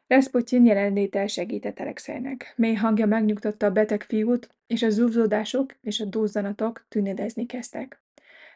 Rasputin 0.08 0.66
jelenléte 0.66 1.28
segített 1.28 1.80
Alexeinek. 1.80 2.54
Mély 2.56 2.74
hangja 2.74 3.06
megnyugtatta 3.06 3.66
a 3.66 3.72
beteg 3.72 4.04
fiút, 4.04 4.56
és 4.68 4.84
a 4.84 4.90
zúzódások 4.90 5.76
és 5.82 6.00
a 6.00 6.06
duzzanatok 6.06 6.86
tűnedezni 6.90 7.46
kezdtek. 7.46 8.02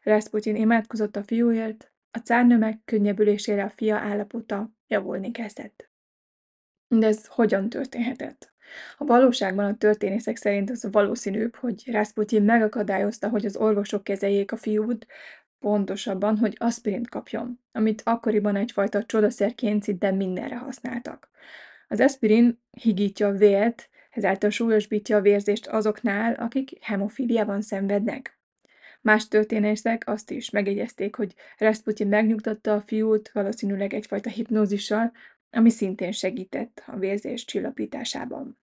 Rasputin 0.03 0.55
imádkozott 0.55 1.15
a 1.15 1.23
fiúért, 1.23 1.91
a 2.11 2.17
cárnő 2.17 2.57
megkönnyebbülésére 2.57 3.63
a 3.63 3.69
fia 3.69 3.95
állapota 3.95 4.71
javulni 4.87 5.31
kezdett. 5.31 5.90
De 6.99 7.07
ez 7.07 7.25
hogyan 7.25 7.69
történhetett? 7.69 8.53
A 8.97 9.05
valóságban 9.05 9.65
a 9.65 9.77
történészek 9.77 10.37
szerint 10.37 10.69
az 10.69 10.87
valószínűbb, 10.91 11.55
hogy 11.55 11.91
Rasputin 11.91 12.43
megakadályozta, 12.43 13.29
hogy 13.29 13.45
az 13.45 13.55
orvosok 13.55 14.03
kezeljék 14.03 14.51
a 14.51 14.57
fiút, 14.57 15.07
pontosabban, 15.59 16.37
hogy 16.37 16.55
aspirint 16.59 17.09
kapjon, 17.09 17.59
amit 17.71 18.01
akkoriban 18.05 18.55
egyfajta 18.55 19.03
csodaszerként 19.03 19.83
szinte 19.83 20.11
mindenre 20.11 20.57
használtak. 20.57 21.29
Az 21.87 21.99
aspirin 21.99 22.61
higítja 22.71 23.27
a 23.27 23.31
vért, 23.31 23.89
ezáltal 24.09 24.49
súlyosbítja 24.49 25.17
a 25.17 25.21
vérzést 25.21 25.67
azoknál, 25.67 26.33
akik 26.33 26.77
hemofíliában 26.81 27.61
szenvednek. 27.61 28.39
Más 29.01 29.27
történészek 29.27 30.07
azt 30.07 30.31
is 30.31 30.49
megjegyezték, 30.49 31.15
hogy 31.15 31.33
Rasputin 31.57 32.07
megnyugtatta 32.07 32.73
a 32.73 32.81
fiút, 32.81 33.31
valószínűleg 33.33 33.93
egyfajta 33.93 34.29
hipnózissal, 34.29 35.11
ami 35.51 35.69
szintén 35.69 36.11
segített 36.11 36.83
a 36.85 36.97
vérzés 36.97 37.45
csillapításában. 37.45 38.59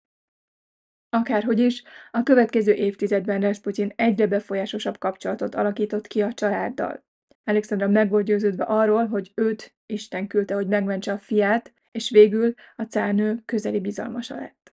Akárhogy 1.11 1.59
is, 1.59 1.83
a 2.11 2.23
következő 2.23 2.73
évtizedben 2.73 3.41
Rasputin 3.41 3.93
egyre 3.97 4.27
befolyásosabb 4.27 4.99
kapcsolatot 4.99 5.55
alakított 5.55 6.07
ki 6.07 6.23
a 6.23 6.33
családdal. 6.33 7.05
Alexandra 7.45 7.89
meg 7.89 8.11
volt 8.11 8.25
győződve 8.25 8.65
arról, 8.65 9.07
hogy 9.07 9.33
őt 9.35 9.75
Isten 9.87 10.27
küldte, 10.27 10.55
hogy 10.55 10.67
megmentse 10.67 11.13
a 11.13 11.19
fiát, 11.19 11.73
és 11.91 12.11
végül 12.11 12.55
a 12.77 12.83
cárnő 12.83 13.43
közeli 13.45 13.81
bizalmasa 13.81 14.35
lett. 14.35 14.73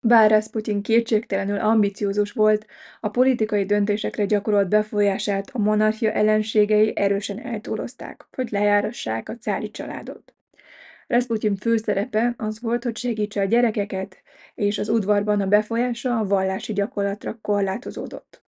Bár 0.00 0.30
Rasputin 0.30 0.82
kétségtelenül 0.82 1.58
ambiciózus 1.58 2.32
volt, 2.32 2.66
a 3.00 3.08
politikai 3.08 3.64
döntésekre 3.64 4.24
gyakorolt 4.24 4.68
befolyását 4.68 5.50
a 5.50 5.58
monarchia 5.58 6.12
ellenségei 6.12 6.96
erősen 6.96 7.38
eltúlozták, 7.38 8.26
hogy 8.30 8.50
lejárassák 8.50 9.28
a 9.28 9.36
cári 9.36 9.70
családot. 9.70 10.37
Rasputin 11.08 11.56
főszerepe 11.56 12.34
az 12.36 12.60
volt, 12.60 12.84
hogy 12.84 12.96
segítse 12.96 13.40
a 13.40 13.44
gyerekeket, 13.44 14.22
és 14.54 14.78
az 14.78 14.88
udvarban 14.88 15.40
a 15.40 15.46
befolyása 15.46 16.18
a 16.18 16.26
vallási 16.26 16.72
gyakorlatra 16.72 17.38
korlátozódott. 17.40 18.42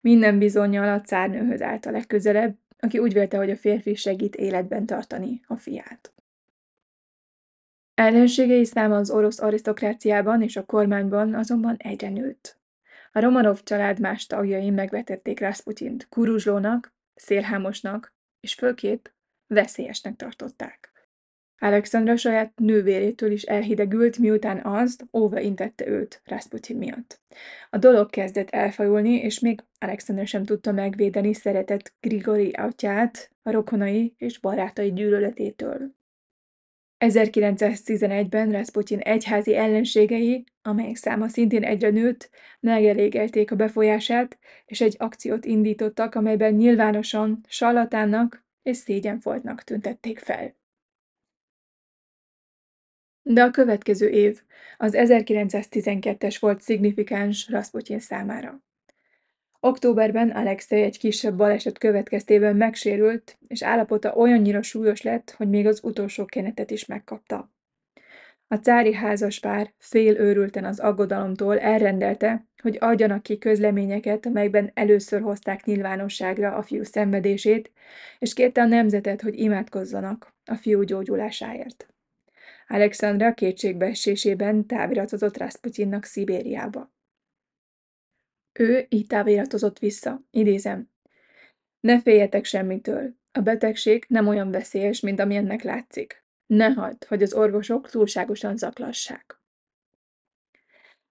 Minden 0.00 0.38
bizonyal 0.38 0.88
a 0.88 1.00
cárnőhöz 1.00 1.62
állt 1.62 1.86
a 1.86 1.90
legközelebb, 1.90 2.56
aki 2.78 2.98
úgy 2.98 3.12
vélte, 3.12 3.36
hogy 3.36 3.50
a 3.50 3.56
férfi 3.56 3.94
segít 3.94 4.36
életben 4.36 4.86
tartani 4.86 5.40
a 5.46 5.56
fiát. 5.56 6.12
Ellenségei 7.94 8.64
száma 8.64 8.96
az 8.96 9.10
orosz 9.10 9.40
arisztokráciában 9.40 10.42
és 10.42 10.56
a 10.56 10.64
kormányban 10.64 11.34
azonban 11.34 11.76
egyre 11.76 12.08
nőtt. 12.08 12.58
A 13.12 13.20
Romanov 13.20 13.62
család 13.62 14.00
más 14.00 14.26
tagjai 14.26 14.70
megvetették 14.70 15.40
Rasputint 15.40 16.08
kuruzslónak, 16.08 16.94
szélhámosnak 17.14 18.14
és 18.40 18.54
főképp 18.54 19.06
veszélyesnek 19.46 20.16
tartották. 20.16 20.87
Alexandra 21.60 22.16
saját 22.16 22.52
nővérétől 22.56 23.30
is 23.30 23.42
elhidegült, 23.42 24.18
miután 24.18 24.64
az 24.64 24.98
óva 25.12 25.40
intette 25.40 25.86
őt 25.86 26.20
Rasputin 26.24 26.76
miatt. 26.76 27.20
A 27.70 27.78
dolog 27.78 28.10
kezdett 28.10 28.50
elfajulni, 28.50 29.14
és 29.14 29.38
még 29.38 29.64
Alexandra 29.78 30.26
sem 30.26 30.44
tudta 30.44 30.72
megvédeni 30.72 31.34
szeretett 31.34 31.92
Grigori 32.00 32.50
atyát 32.50 33.30
a 33.42 33.50
rokonai 33.50 34.14
és 34.16 34.38
barátai 34.38 34.92
gyűlöletétől. 34.92 35.96
1911-ben 37.04 38.50
Rasputin 38.50 38.98
egyházi 38.98 39.56
ellenségei, 39.56 40.44
amelyek 40.62 40.96
száma 40.96 41.28
szintén 41.28 41.64
egyre 41.64 41.90
nőtt, 41.90 42.30
megelégelték 42.60 43.50
a 43.50 43.56
befolyását, 43.56 44.38
és 44.66 44.80
egy 44.80 44.94
akciót 44.98 45.44
indítottak, 45.44 46.14
amelyben 46.14 46.54
nyilvánosan 46.54 47.40
sallatánnak 47.48 48.46
és 48.62 48.76
szégyenfoltnak 48.76 49.62
tüntették 49.62 50.18
fel. 50.18 50.57
De 53.30 53.42
a 53.42 53.50
következő 53.50 54.08
év, 54.08 54.40
az 54.76 54.94
1912-es 54.96 56.36
volt 56.40 56.60
szignifikáns 56.60 57.48
Rasputin 57.48 57.98
számára. 57.98 58.62
Októberben 59.60 60.30
Alexei 60.30 60.82
egy 60.82 60.98
kisebb 60.98 61.36
baleset 61.36 61.78
következtében 61.78 62.56
megsérült, 62.56 63.38
és 63.46 63.62
állapota 63.62 64.14
olyannyira 64.14 64.62
súlyos 64.62 65.02
lett, 65.02 65.30
hogy 65.30 65.48
még 65.48 65.66
az 65.66 65.80
utolsó 65.82 66.24
kenetet 66.24 66.70
is 66.70 66.86
megkapta. 66.86 67.52
A 68.46 68.54
cári 68.54 68.94
házaspár 68.94 69.72
fél 69.78 70.16
őrülten 70.16 70.64
az 70.64 70.80
aggodalomtól 70.80 71.58
elrendelte, 71.58 72.46
hogy 72.62 72.76
adjanak 72.80 73.22
ki 73.22 73.38
közleményeket, 73.38 74.26
amelyben 74.26 74.70
először 74.74 75.20
hozták 75.20 75.64
nyilvánosságra 75.64 76.54
a 76.54 76.62
fiú 76.62 76.82
szenvedését, 76.82 77.72
és 78.18 78.34
kérte 78.34 78.60
a 78.60 78.66
nemzetet, 78.66 79.20
hogy 79.20 79.38
imádkozzanak 79.38 80.34
a 80.44 80.54
fiú 80.54 80.82
gyógyulásáért. 80.82 81.88
Alexandra 82.70 83.34
kétségbeesésében 83.34 84.66
táviratozott 84.66 85.36
Rasputinnak 85.36 86.04
Szibériába. 86.04 86.92
Ő 88.52 88.86
így 88.88 89.06
táviratozott 89.06 89.78
vissza, 89.78 90.22
idézem. 90.30 90.90
Ne 91.80 92.00
féljetek 92.00 92.44
semmitől. 92.44 93.14
A 93.32 93.40
betegség 93.40 94.04
nem 94.08 94.26
olyan 94.26 94.50
veszélyes, 94.50 95.00
mint 95.00 95.20
ami 95.20 95.60
látszik. 95.62 96.24
Ne 96.46 96.68
hagyd, 96.68 97.04
hogy 97.04 97.22
az 97.22 97.34
orvosok 97.34 97.90
túlságosan 97.90 98.56
zaklassák. 98.56 99.40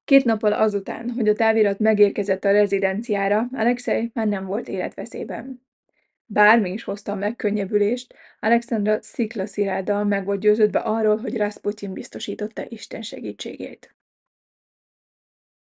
Két 0.04 0.24
nappal 0.24 0.54
azután, 0.54 1.10
hogy 1.10 1.28
a 1.28 1.36
távirat 1.36 1.80
megérkezett 1.80 2.44
a 2.44 2.52
rezidenciára, 2.52 3.48
Alexei 3.52 4.12
már 4.14 4.28
nem 4.28 4.46
volt 4.46 4.68
életveszélyben. 4.68 5.67
Bármi 6.30 6.72
is 6.72 6.84
hozta 6.84 7.12
a 7.12 7.16
megkönnyebbülést, 7.16 8.16
Alexandra 8.40 9.02
sziklasziráddal 9.02 10.04
meg 10.04 10.26
volt 10.26 10.40
győződve 10.40 10.80
arról, 10.80 11.18
hogy 11.18 11.38
Rasputin 11.38 11.94
biztosította 11.94 12.66
Isten 12.70 13.02
segítségét. 13.02 13.96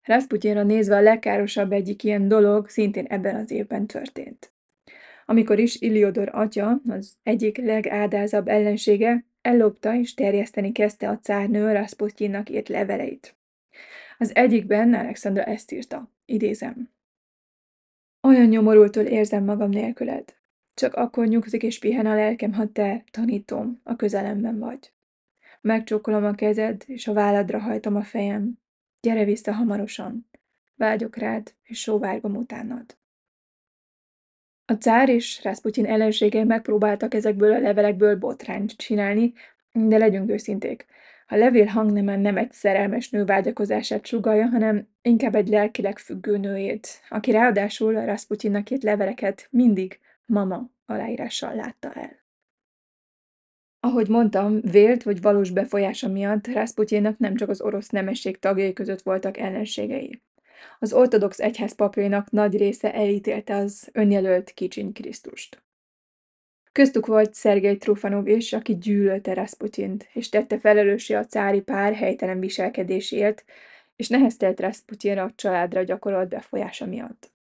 Rasputinra 0.03 0.63
nézve 0.63 0.95
a 0.95 1.01
legkárosabb 1.01 1.71
egyik 1.71 2.03
ilyen 2.03 2.27
dolog 2.27 2.69
szintén 2.69 3.05
ebben 3.05 3.35
az 3.35 3.51
évben 3.51 3.87
történt. 3.87 4.53
Amikor 5.25 5.59
is 5.59 5.81
Iliodor 5.81 6.29
atya, 6.33 6.81
az 6.87 7.17
egyik 7.23 7.57
legádázabb 7.57 8.47
ellensége, 8.47 9.25
ellopta 9.41 9.95
és 9.95 10.13
terjeszteni 10.13 10.71
kezdte 10.71 11.09
a 11.09 11.19
cárnő 11.19 11.71
Rasputinnak 11.71 12.49
írt 12.49 12.69
leveleit. 12.69 13.35
Az 14.17 14.35
egyikben 14.35 14.93
Alexandra 14.93 15.43
ezt 15.43 15.71
írta, 15.71 16.11
idézem. 16.25 16.89
Olyan 18.21 18.47
nyomorultól 18.47 19.03
érzem 19.03 19.43
magam 19.43 19.69
nélküled. 19.69 20.35
Csak 20.75 20.93
akkor 20.93 21.27
nyugszik 21.27 21.63
és 21.63 21.79
pihen 21.79 22.05
a 22.05 22.15
lelkem, 22.15 22.53
ha 22.53 22.71
te, 22.71 23.03
tanítom, 23.11 23.79
a 23.83 23.95
közelemben 23.95 24.59
vagy. 24.59 24.93
Megcsókolom 25.61 26.25
a 26.25 26.33
kezed, 26.33 26.83
és 26.85 27.07
a 27.07 27.13
válladra 27.13 27.59
hajtom 27.59 27.95
a 27.95 28.03
fejem. 28.03 28.59
Gyere 29.01 29.23
vissza 29.23 29.53
hamarosan. 29.53 30.29
Vágyok 30.75 31.15
rád, 31.15 31.53
és 31.63 31.79
sóvárgom 31.79 32.35
utánad. 32.35 32.97
A 34.65 34.73
cár 34.73 35.09
és 35.09 35.43
Rasputin 35.43 35.85
ellenségei 35.85 36.43
megpróbáltak 36.43 37.13
ezekből 37.13 37.53
a 37.53 37.59
levelekből 37.59 38.15
botrányt 38.15 38.77
csinálni, 38.77 39.33
de 39.71 39.97
legyünk 39.97 40.29
őszinték. 40.29 40.85
A 41.27 41.35
levél 41.35 41.65
hangnemen 41.65 42.19
nem 42.19 42.37
egy 42.37 42.51
szerelmes 42.51 43.09
nő 43.09 43.25
vágyakozását 43.25 44.05
sugalja, 44.05 44.45
hanem 44.47 44.87
inkább 45.01 45.35
egy 45.35 45.47
lelkileg 45.47 45.97
függő 45.97 46.37
nőjét, 46.37 46.87
aki 47.09 47.31
ráadásul 47.31 48.05
Rasputinnak 48.05 48.69
írt 48.69 48.83
leveleket 48.83 49.47
mindig 49.51 49.99
mama 50.25 50.69
aláírással 50.85 51.55
látta 51.55 51.93
el. 51.93 52.23
Ahogy 53.79 54.09
mondtam, 54.09 54.61
vélt 54.61 55.03
vagy 55.03 55.21
valós 55.21 55.49
befolyása 55.49 56.07
miatt 56.07 56.47
Rasputinnak 56.47 57.17
nem 57.17 57.35
csak 57.35 57.49
az 57.49 57.61
orosz 57.61 57.89
nemesség 57.89 58.39
tagjai 58.39 58.73
között 58.73 59.01
voltak 59.01 59.37
ellenségei. 59.37 60.21
Az 60.79 60.93
ortodox 60.93 61.39
egyház 61.39 61.75
papjainak 61.75 62.31
nagy 62.31 62.57
része 62.57 62.93
elítélte 62.93 63.55
az 63.55 63.89
önjelölt 63.93 64.51
kicsiny 64.51 64.91
Krisztust. 64.91 65.63
Köztük 66.71 67.05
volt 67.05 67.33
Szergej 67.33 67.77
Trufanov 67.77 68.27
is, 68.27 68.53
aki 68.53 68.77
gyűlölte 68.77 69.33
Rasputint, 69.33 70.09
és 70.13 70.29
tette 70.29 70.59
felelőssé 70.59 71.13
a 71.13 71.25
cári 71.25 71.61
pár 71.61 71.93
helytelen 71.93 72.39
viselkedésért, 72.39 73.43
és 73.95 74.07
neheztelt 74.07 74.59
Rasputinra 74.59 75.23
a 75.23 75.31
családra 75.35 75.83
gyakorolt 75.83 76.29
befolyása 76.29 76.85
miatt. 76.85 77.34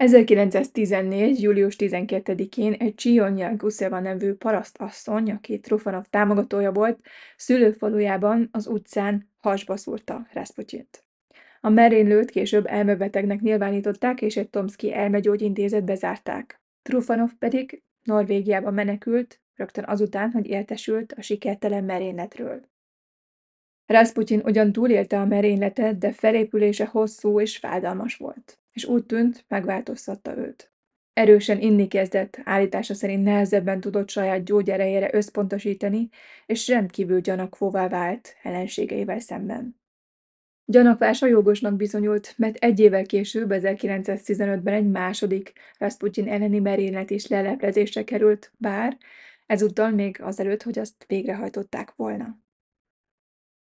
1914. 0.00 1.42
július 1.42 1.76
12-én 1.78 2.72
egy 2.72 2.94
Csionja 2.94 3.56
Guszeva 3.56 4.00
nevű 4.00 4.32
parasztasszony, 4.34 5.30
aki 5.30 5.60
Trufanov 5.60 6.04
támogatója 6.10 6.72
volt, 6.72 7.00
szülőfalujában 7.36 8.48
az 8.52 8.66
utcán 8.66 9.30
hasba 9.36 9.76
szúrta 9.76 10.26
Rasputint. 10.32 11.04
A 11.60 11.68
merénylőt 11.68 12.30
később 12.30 12.66
elmebetegnek 12.66 13.40
nyilvánították, 13.40 14.22
és 14.22 14.36
egy 14.36 14.50
Tomszki 14.50 14.94
elmegyógyintézetbe 14.94 15.94
zárták. 15.94 16.62
Trufanov 16.82 17.30
pedig 17.38 17.82
Norvégiába 18.02 18.70
menekült, 18.70 19.40
rögtön 19.54 19.84
azután, 19.86 20.30
hogy 20.30 20.46
értesült 20.46 21.12
a 21.12 21.22
sikertelen 21.22 21.84
merényletről. 21.84 22.68
Rasputin 23.90 24.40
ugyan 24.44 24.72
túlélte 24.72 25.20
a 25.20 25.24
merényletet, 25.24 25.98
de 25.98 26.12
felépülése 26.12 26.84
hosszú 26.84 27.40
és 27.40 27.56
fájdalmas 27.56 28.16
volt, 28.16 28.58
és 28.72 28.84
úgy 28.84 29.04
tűnt, 29.04 29.44
megváltoztatta 29.48 30.36
őt. 30.36 30.72
Erősen 31.12 31.60
inni 31.60 31.88
kezdett, 31.88 32.40
állítása 32.44 32.94
szerint 32.94 33.24
nehezebben 33.24 33.80
tudott 33.80 34.10
saját 34.10 34.44
gyógyerejére 34.44 35.10
összpontosítani, 35.12 36.08
és 36.46 36.68
rendkívül 36.68 37.20
gyanakvóvá 37.20 37.88
vált 37.88 38.36
ellenségeivel 38.42 39.18
szemben. 39.18 39.80
Gyanakvása 40.64 41.26
jogosnak 41.26 41.76
bizonyult, 41.76 42.34
mert 42.36 42.56
egy 42.56 42.80
évvel 42.80 43.06
később, 43.06 43.50
1915-ben 43.52 44.74
egy 44.74 44.90
második 44.90 45.52
Rasputin 45.78 46.28
elleni 46.28 46.58
merénylet 46.58 47.10
is 47.10 47.26
leleplezésre 47.26 48.04
került, 48.04 48.52
bár 48.56 48.96
ezúttal 49.46 49.90
még 49.90 50.22
azelőtt, 50.22 50.62
hogy 50.62 50.78
azt 50.78 51.04
végrehajtották 51.06 51.92
volna. 51.96 52.38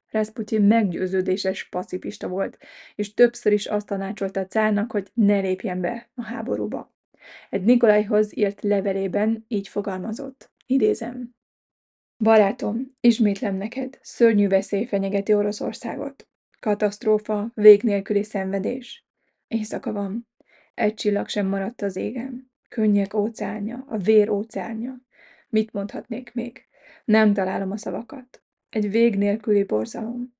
Rasputin 0.09 0.61
meggyőződéses 0.61 1.69
pacifista 1.69 2.27
volt, 2.27 2.57
és 2.95 3.13
többször 3.13 3.53
is 3.53 3.65
azt 3.65 3.87
tanácsolta 3.87 4.39
a 4.39 4.47
cárnak, 4.47 4.91
hogy 4.91 5.07
ne 5.13 5.39
lépjen 5.39 5.81
be 5.81 6.09
a 6.15 6.23
háborúba. 6.23 6.95
Egy 7.49 7.63
Nikolajhoz 7.63 8.37
írt 8.37 8.61
levelében 8.61 9.45
így 9.47 9.67
fogalmazott. 9.67 10.51
Idézem. 10.65 11.35
Barátom, 12.17 12.95
ismétlem 12.99 13.55
neked, 13.55 13.99
szörnyű 14.01 14.47
veszély 14.47 14.85
fenyegeti 14.85 15.33
Oroszországot. 15.33 16.27
Katasztrófa, 16.59 17.51
vég 17.53 17.83
nélküli 17.83 18.23
szenvedés. 18.23 19.05
Éjszaka 19.47 19.91
van. 19.91 20.27
Egy 20.73 20.93
csillag 20.93 21.27
sem 21.27 21.47
maradt 21.47 21.81
az 21.81 21.95
égen. 21.95 22.51
Könnyek 22.69 23.13
óceánja, 23.13 23.85
a 23.87 23.97
vér 23.97 24.29
óceánja. 24.29 25.01
Mit 25.49 25.73
mondhatnék 25.73 26.33
még? 26.33 26.67
Nem 27.05 27.33
találom 27.33 27.71
a 27.71 27.77
szavakat. 27.77 28.41
Egy 28.77 28.89
vég 28.89 29.15
nélküli 29.15 29.63
borzalom. 29.63 30.33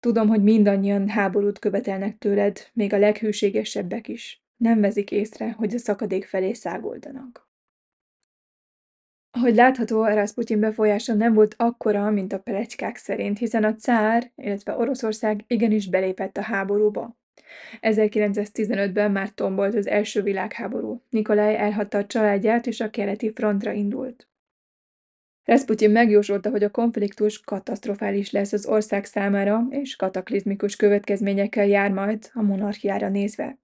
Tudom, 0.00 0.28
hogy 0.28 0.42
mindannyian 0.42 1.08
háborút 1.08 1.58
követelnek 1.58 2.18
tőled, 2.18 2.70
még 2.72 2.92
a 2.92 2.98
leghűségesebbek 2.98 4.08
is. 4.08 4.44
Nem 4.56 4.80
vezik 4.80 5.10
észre, 5.10 5.52
hogy 5.52 5.74
a 5.74 5.78
szakadék 5.78 6.24
felé 6.24 6.52
szágoldanak. 6.52 7.50
Ahogy 9.30 9.54
látható, 9.54 10.04
Rasputin 10.04 10.60
befolyása 10.60 11.14
nem 11.14 11.34
volt 11.34 11.54
akkora, 11.58 12.10
mint 12.10 12.32
a 12.32 12.40
pelecskák 12.40 12.96
szerint, 12.96 13.38
hiszen 13.38 13.64
a 13.64 13.74
cár, 13.74 14.32
illetve 14.34 14.76
Oroszország 14.76 15.44
igenis 15.46 15.88
belépett 15.88 16.36
a 16.36 16.42
háborúba. 16.42 17.16
1915-ben 17.80 19.10
már 19.10 19.30
tombolt 19.30 19.74
az 19.74 19.86
első 19.86 20.22
világháború. 20.22 21.02
Nikolaj 21.08 21.56
elhagyta 21.56 21.98
a 21.98 22.06
családját, 22.06 22.66
és 22.66 22.80
a 22.80 22.90
keleti 22.90 23.32
frontra 23.32 23.72
indult. 23.72 24.26
Rasputin 25.44 25.90
megjósolta, 25.90 26.50
hogy 26.50 26.62
a 26.62 26.70
konfliktus 26.70 27.40
katasztrofális 27.40 28.30
lesz 28.30 28.52
az 28.52 28.66
ország 28.66 29.04
számára, 29.04 29.66
és 29.70 29.96
kataklizmikus 29.96 30.76
következményekkel 30.76 31.66
jár 31.66 31.90
majd 31.90 32.30
a 32.32 32.42
monarchiára 32.42 33.08
nézve. 33.08 33.58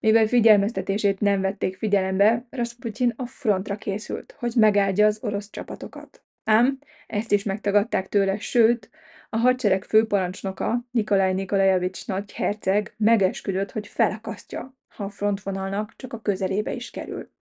Mivel 0.00 0.26
figyelmeztetését 0.26 1.20
nem 1.20 1.40
vették 1.40 1.76
figyelembe, 1.76 2.46
Rasputin 2.50 3.12
a 3.16 3.26
frontra 3.26 3.76
készült, 3.76 4.36
hogy 4.38 4.52
megáldja 4.56 5.06
az 5.06 5.18
orosz 5.22 5.50
csapatokat. 5.50 6.24
Ám 6.44 6.78
ezt 7.06 7.32
is 7.32 7.42
megtagadták 7.42 8.08
tőle, 8.08 8.38
sőt, 8.38 8.90
a 9.30 9.36
hadsereg 9.36 9.84
főparancsnoka, 9.84 10.84
Nikolaj 10.90 11.32
Nikolajevics 11.32 12.06
nagy 12.06 12.32
herceg 12.32 12.94
megesküdött, 12.96 13.72
hogy 13.72 13.86
felakasztja, 13.86 14.76
ha 14.88 15.04
a 15.04 15.08
frontvonalnak 15.08 15.92
csak 15.96 16.12
a 16.12 16.20
közelébe 16.20 16.72
is 16.72 16.90
kerül. 16.90 17.34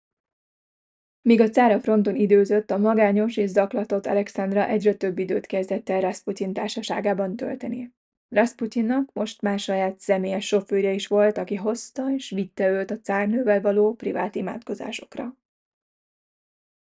Míg 1.23 1.41
a 1.41 1.49
cár 1.49 1.73
a 1.73 1.81
fronton 1.81 2.17
időzött, 2.17 2.71
a 2.71 2.79
magányos 2.79 3.37
és 3.37 3.51
zaklatott 3.51 4.07
Alexandra 4.07 4.67
egyre 4.67 4.95
több 4.95 5.19
időt 5.19 5.47
kezdett 5.47 5.89
el 5.89 6.01
Rasputin 6.01 6.53
társaságában 6.53 7.37
tölteni. 7.37 7.95
Rasputinnak 8.29 9.13
most 9.13 9.43
már 9.43 9.59
saját 9.59 9.99
személyes 9.99 10.47
sofőrje 10.47 10.93
is 10.93 11.07
volt, 11.07 11.39
aki 11.39 11.55
hozta 11.55 12.15
és 12.15 12.31
vitte 12.31 12.69
őt 12.69 12.91
a 12.91 13.01
cárnővel 13.01 13.61
való 13.61 13.95
privát 13.95 14.35
imádkozásokra. 14.35 15.37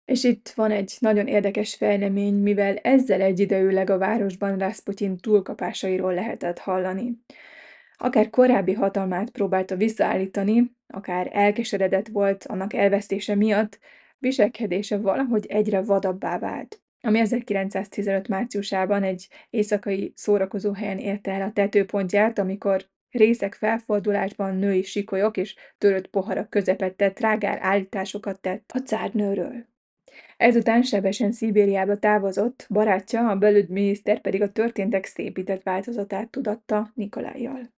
És 0.05 0.25
itt 0.25 0.49
van 0.49 0.71
egy 0.71 0.97
nagyon 0.99 1.27
érdekes 1.27 1.75
fejlemény, 1.75 2.35
mivel 2.35 2.77
ezzel 2.77 3.21
egyidejűleg 3.21 3.91
a 3.91 3.99
városban 3.99 4.59
Rasputin 4.59 5.17
túlkapásairól 5.17 6.15
lehetett 6.15 6.59
hallani. 6.59 7.19
Akár 7.97 8.31
korábbi 8.31 8.73
hatalmát 8.73 9.31
próbálta 9.31 9.77
visszaállítani, 9.77 10.77
akár 10.87 11.31
elkeseredett 11.33 12.09
volt 12.09 12.45
annak 12.45 12.73
elvesztése 12.73 13.35
miatt, 13.35 13.79
viselkedése 14.21 14.99
valahogy 14.99 15.47
egyre 15.47 15.83
vadabbá 15.83 16.39
vált 16.39 16.81
ami 17.03 17.19
1915 17.19 18.29
márciusában 18.29 19.03
egy 19.03 19.29
éjszakai 19.51 20.13
szórakozóhelyen 20.17 20.99
érte 20.99 21.33
el 21.33 21.43
a 21.43 21.53
tetőpontját, 21.53 22.39
amikor 22.39 22.89
részek 23.11 23.55
felfordulásban 23.55 24.57
női 24.57 24.83
sikolyok 24.83 25.37
és 25.37 25.55
törött 25.79 26.09
poharak 26.09 26.51
közepette 26.51 27.11
trágár 27.11 27.59
állításokat 27.63 28.41
tett 28.41 28.71
a 28.75 28.79
cárnőről. 28.79 29.69
Ezután 30.37 30.83
sebesen 30.83 31.33
Szibériába 31.33 31.99
távozott, 31.99 32.67
barátja, 32.71 33.29
a 33.29 33.37
belügyminiszter 33.37 34.21
pedig 34.21 34.43
a 34.43 34.53
történtek 34.53 35.05
szépített 35.05 35.63
változatát 35.63 36.31
tudatta 36.31 36.93
Nikolájjal. 36.95 37.73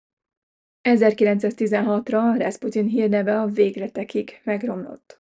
1916-ra 0.84 2.36
Rasputin 2.38 2.86
hírneve 2.86 3.42
a 3.42 3.46
végletekig 3.46 4.42
megromlott. 4.44 5.21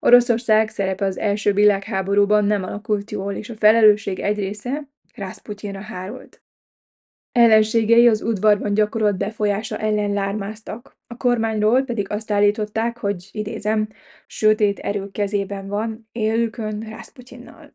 Oroszország 0.00 0.68
szerepe 0.68 1.04
az 1.04 1.18
első 1.18 1.52
világháborúban 1.52 2.44
nem 2.44 2.62
alakult 2.62 3.10
jól, 3.10 3.34
és 3.34 3.50
a 3.50 3.56
felelősség 3.56 4.18
egy 4.18 4.38
része 4.38 4.88
Rasputinra 5.14 5.80
hárult. 5.80 6.42
Ellenségei 7.32 8.08
az 8.08 8.22
udvarban 8.22 8.74
gyakorolt 8.74 9.16
befolyása 9.16 9.78
ellen 9.78 10.12
lármáztak, 10.12 10.98
a 11.06 11.16
kormányról 11.16 11.82
pedig 11.82 12.10
azt 12.10 12.30
állították, 12.30 12.98
hogy 12.98 13.28
idézem, 13.32 13.88
sötét 14.26 14.78
erők 14.78 15.12
kezében 15.12 15.66
van, 15.66 16.08
élükön 16.12 16.80
Rászputyinnal. 16.80 17.74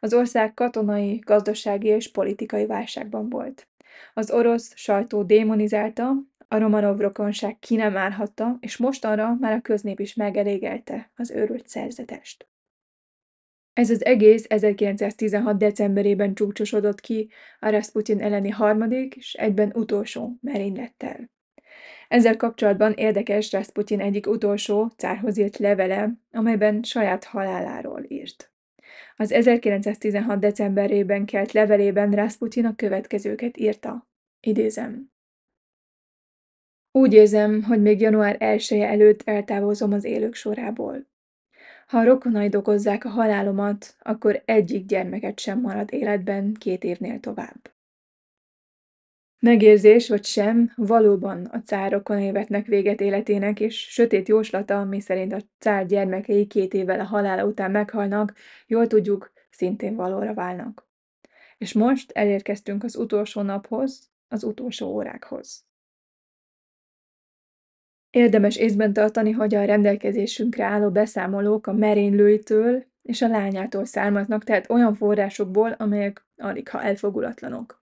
Az 0.00 0.14
ország 0.14 0.54
katonai, 0.54 1.18
gazdasági 1.26 1.88
és 1.88 2.10
politikai 2.10 2.66
válságban 2.66 3.28
volt. 3.28 3.68
Az 4.14 4.30
orosz 4.30 4.72
sajtó 4.76 5.22
démonizálta, 5.22 6.12
a 6.52 6.58
Romanov 6.58 6.98
rokonság 6.98 7.58
ki 7.58 7.76
nem 7.76 7.96
állhatta, 7.96 8.56
és 8.60 8.76
mostanra 8.76 9.36
már 9.40 9.52
a 9.52 9.60
köznép 9.60 10.00
is 10.00 10.14
megelégelte 10.14 11.10
az 11.16 11.30
őrült 11.30 11.68
szerzetest. 11.68 12.48
Ez 13.72 13.90
az 13.90 14.04
egész 14.04 14.44
1916. 14.48 15.56
decemberében 15.56 16.34
csúcsosodott 16.34 17.00
ki 17.00 17.30
a 17.60 17.70
Rasputin 17.70 18.20
elleni 18.20 18.48
harmadik 18.48 19.16
és 19.16 19.34
egyben 19.34 19.72
utolsó 19.74 20.38
merénylettel. 20.40 21.30
Ezzel 22.08 22.36
kapcsolatban 22.36 22.92
érdekes 22.92 23.52
Rasputin 23.52 24.00
egyik 24.00 24.26
utolsó 24.26 24.92
cárhoz 24.96 25.38
írt 25.38 25.58
levele, 25.58 26.12
amelyben 26.32 26.82
saját 26.82 27.24
haláláról 27.24 28.04
írt. 28.08 28.52
Az 29.16 29.32
1916. 29.32 30.38
decemberében 30.38 31.24
kelt 31.24 31.52
levelében 31.52 32.10
Rasputin 32.10 32.66
a 32.66 32.74
következőket 32.74 33.56
írta. 33.56 34.08
Idézem. 34.40 35.10
Úgy 36.92 37.12
érzem, 37.12 37.62
hogy 37.62 37.82
még 37.82 38.00
január 38.00 38.36
1 38.38 38.66
-e 38.72 38.88
előtt 38.88 39.22
eltávozom 39.24 39.92
az 39.92 40.04
élők 40.04 40.34
sorából. 40.34 41.06
Ha 41.86 41.98
a 41.98 42.04
rokonaid 42.04 42.54
okozzák 42.54 43.04
a 43.04 43.08
halálomat, 43.08 43.96
akkor 43.98 44.42
egyik 44.44 44.86
gyermeket 44.86 45.38
sem 45.38 45.60
marad 45.60 45.92
életben 45.92 46.54
két 46.54 46.84
évnél 46.84 47.20
tovább. 47.20 47.70
Megérzés 49.38 50.08
vagy 50.08 50.24
sem, 50.24 50.72
valóban 50.76 51.44
a 51.44 51.62
cár 51.62 51.92
rokonai 51.92 52.30
vetnek 52.32 52.66
véget 52.66 53.00
életének, 53.00 53.60
és 53.60 53.78
sötét 53.78 54.28
jóslata, 54.28 54.84
miszerint 54.84 55.32
a 55.32 55.40
cár 55.58 55.86
gyermekei 55.86 56.46
két 56.46 56.74
évvel 56.74 57.00
a 57.00 57.04
halála 57.04 57.44
után 57.44 57.70
meghalnak, 57.70 58.34
jól 58.66 58.86
tudjuk, 58.86 59.32
szintén 59.50 59.94
valóra 59.94 60.34
válnak. 60.34 60.88
És 61.58 61.72
most 61.72 62.10
elérkeztünk 62.10 62.84
az 62.84 62.96
utolsó 62.96 63.40
naphoz, 63.42 64.10
az 64.28 64.44
utolsó 64.44 64.86
órákhoz. 64.86 65.69
Érdemes 68.10 68.56
észben 68.56 68.92
tartani, 68.92 69.30
hogy 69.30 69.54
a 69.54 69.64
rendelkezésünkre 69.64 70.64
álló 70.64 70.90
beszámolók 70.90 71.66
a 71.66 71.72
merénylőitől 71.72 72.84
és 73.02 73.22
a 73.22 73.28
lányától 73.28 73.84
származnak, 73.84 74.44
tehát 74.44 74.70
olyan 74.70 74.94
forrásokból, 74.94 75.72
amelyek 75.72 76.26
aligha 76.36 76.82
elfogulatlanok. 76.82 77.82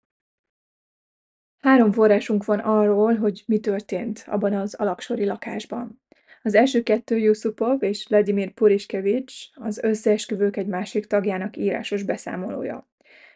Három 1.58 1.92
forrásunk 1.92 2.44
van 2.44 2.58
arról, 2.58 3.14
hogy 3.14 3.42
mi 3.46 3.58
történt 3.60 4.24
abban 4.26 4.52
az 4.52 4.74
alaksori 4.74 5.24
lakásban. 5.24 6.02
Az 6.42 6.54
első 6.54 6.82
kettő 6.82 7.18
Yusupov 7.18 7.82
és 7.82 8.06
Vladimir 8.08 8.52
Puriskevics, 8.52 9.32
az 9.54 9.78
összeesküvők 9.82 10.56
egy 10.56 10.66
másik 10.66 11.06
tagjának 11.06 11.56
írásos 11.56 12.02
beszámolója. 12.02 12.88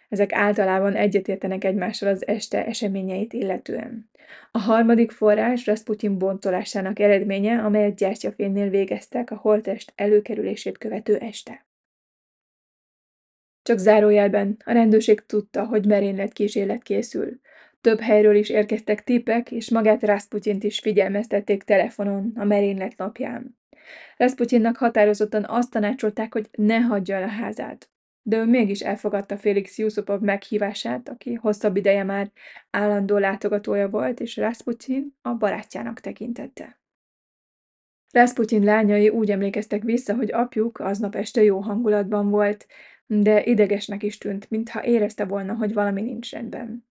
Ezek 0.09 0.33
általában 0.33 0.95
egyetértenek 0.95 1.65
egymással 1.65 2.09
az 2.09 2.27
este 2.27 2.67
eseményeit 2.67 3.33
illetően. 3.33 4.11
A 4.51 4.59
harmadik 4.59 5.11
forrás 5.11 5.67
Rasputin 5.67 6.19
boncolásának 6.19 6.99
eredménye, 6.99 7.59
amelyet 7.65 7.97
gyertyafénynél 7.97 8.69
végeztek 8.69 9.31
a 9.31 9.37
holttest 9.37 9.93
előkerülését 9.95 10.79
követő 10.79 11.17
este. 11.17 11.67
Csak 13.63 13.79
zárójelben, 13.79 14.57
a 14.65 14.73
rendőrség 14.73 15.27
tudta, 15.27 15.65
hogy 15.67 15.87
merénylet 15.87 16.33
kísérlet 16.33 16.83
készül. 16.83 17.41
Több 17.81 18.01
helyről 18.01 18.35
is 18.35 18.49
érkeztek 18.49 19.05
tippek, 19.05 19.51
és 19.51 19.71
magát 19.71 20.03
Rasputint 20.03 20.65
is 20.65 20.79
figyelmeztették 20.79 21.63
telefonon 21.63 22.33
a 22.37 22.45
merénylet 22.45 22.97
napján. 22.97 23.59
Rasputinnak 24.17 24.77
határozottan 24.77 25.45
azt 25.45 25.71
tanácsolták, 25.71 26.33
hogy 26.33 26.49
ne 26.53 26.79
hagyja 26.79 27.17
el 27.17 27.23
a 27.23 27.27
házát 27.27 27.91
de 28.23 28.37
ő 28.37 28.45
mégis 28.45 28.81
elfogadta 28.81 29.37
Félix 29.37 29.79
Yusupov 29.79 30.21
meghívását, 30.21 31.09
aki 31.09 31.35
hosszabb 31.35 31.77
ideje 31.77 32.03
már 32.05 32.31
állandó 32.71 33.17
látogatója 33.17 33.89
volt, 33.89 34.21
és 34.21 34.37
Rasputin 34.37 35.17
a 35.23 35.35
barátjának 35.35 36.01
tekintette. 36.01 36.79
Rasputin 38.13 38.65
lányai 38.65 39.09
úgy 39.09 39.31
emlékeztek 39.31 39.83
vissza, 39.83 40.15
hogy 40.15 40.33
apjuk 40.33 40.81
aznap 40.81 41.15
este 41.15 41.43
jó 41.43 41.59
hangulatban 41.59 42.31
volt, 42.31 42.67
de 43.07 43.45
idegesnek 43.45 44.03
is 44.03 44.19
tűnt, 44.19 44.51
mintha 44.51 44.85
érezte 44.85 45.25
volna, 45.25 45.55
hogy 45.55 45.73
valami 45.73 46.01
nincs 46.01 46.31
rendben. 46.31 46.87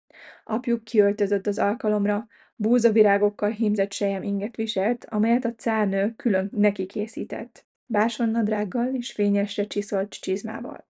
Apjuk 0.43 0.83
kiöltözött 0.83 1.47
az 1.47 1.59
alkalomra, 1.59 2.27
búzavirágokkal 2.55 3.49
hímzett 3.49 3.91
sejem 3.91 4.23
inget 4.23 4.55
viselt, 4.55 5.05
amelyet 5.09 5.45
a 5.45 5.55
cárnő 5.55 6.13
külön 6.15 6.49
neki 6.51 6.85
készített, 6.85 7.65
bársonnadrággal 7.85 8.93
és 8.93 9.11
fényesre 9.11 9.67
csiszolt 9.67 10.09
csizmával. 10.09 10.87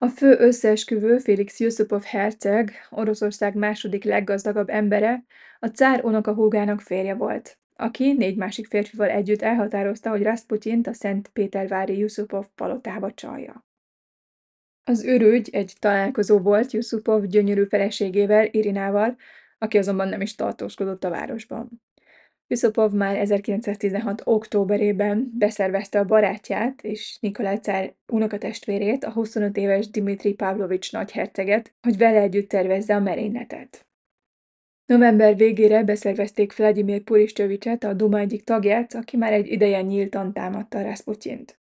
A 0.00 0.08
fő 0.08 0.36
összeesküvő 0.38 1.18
Félix 1.18 1.60
Jusupov 1.60 2.02
herceg, 2.02 2.72
Oroszország 2.90 3.54
második 3.54 4.04
leggazdagabb 4.04 4.68
embere, 4.68 5.24
a 5.58 5.66
cár 5.66 6.04
unokahúgának 6.04 6.80
férje 6.80 7.14
volt, 7.14 7.58
aki 7.76 8.12
négy 8.12 8.36
másik 8.36 8.66
férfival 8.66 9.08
együtt 9.08 9.42
elhatározta, 9.42 10.10
hogy 10.10 10.22
Rasputyint 10.22 10.86
a 10.86 10.92
Szentpétervári 10.92 11.98
Jusupov 11.98 12.46
palotába 12.54 13.12
csalja. 13.12 13.66
Az 14.84 15.04
ürügy 15.04 15.48
egy 15.52 15.72
találkozó 15.78 16.38
volt 16.38 16.72
Jusupov 16.72 17.24
gyönyörű 17.24 17.64
feleségével, 17.64 18.48
Irinával, 18.50 19.16
aki 19.58 19.78
azonban 19.78 20.08
nem 20.08 20.20
is 20.20 20.34
tartózkodott 20.34 21.04
a 21.04 21.10
városban. 21.10 21.82
Yusupov 22.50 22.92
már 22.92 23.16
1916. 23.16 24.22
októberében 24.24 25.32
beszervezte 25.38 25.98
a 25.98 26.04
barátját 26.04 26.82
és 26.82 27.18
Nikolaj 27.20 27.56
cár 27.56 27.94
unokatestvérét, 28.06 29.04
a 29.04 29.10
25 29.10 29.56
éves 29.56 29.90
Dimitri 29.90 30.34
Pavlovics 30.34 30.92
nagyherceget, 30.92 31.74
hogy 31.82 31.96
vele 31.96 32.20
együtt 32.20 32.48
tervezze 32.48 32.94
a 32.94 33.00
merényletet. 33.00 33.86
November 34.86 35.36
végére 35.36 35.82
beszervezték 35.82 36.56
Vladimir 36.56 37.02
Puriscsövicset, 37.02 37.84
a 37.84 37.92
Duma 37.92 38.18
egyik 38.18 38.44
tagját, 38.44 38.94
aki 38.94 39.16
már 39.16 39.32
egy 39.32 39.46
ideje 39.46 39.82
nyíltan 39.82 40.32
támadta 40.32 40.82
Rasputyint. 40.82 41.58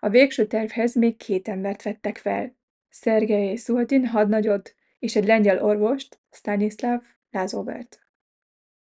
A 0.00 0.08
végső 0.08 0.46
tervhez 0.46 0.94
még 0.94 1.16
két 1.16 1.48
embert 1.48 1.82
vettek 1.82 2.16
fel. 2.16 2.56
Szergej 2.88 3.56
Szultin 3.56 4.06
hadnagyot 4.06 4.74
és 4.98 5.16
egy 5.16 5.26
lengyel 5.26 5.64
orvost, 5.64 6.18
Stanislav 6.30 7.00
Lázovert. 7.30 8.01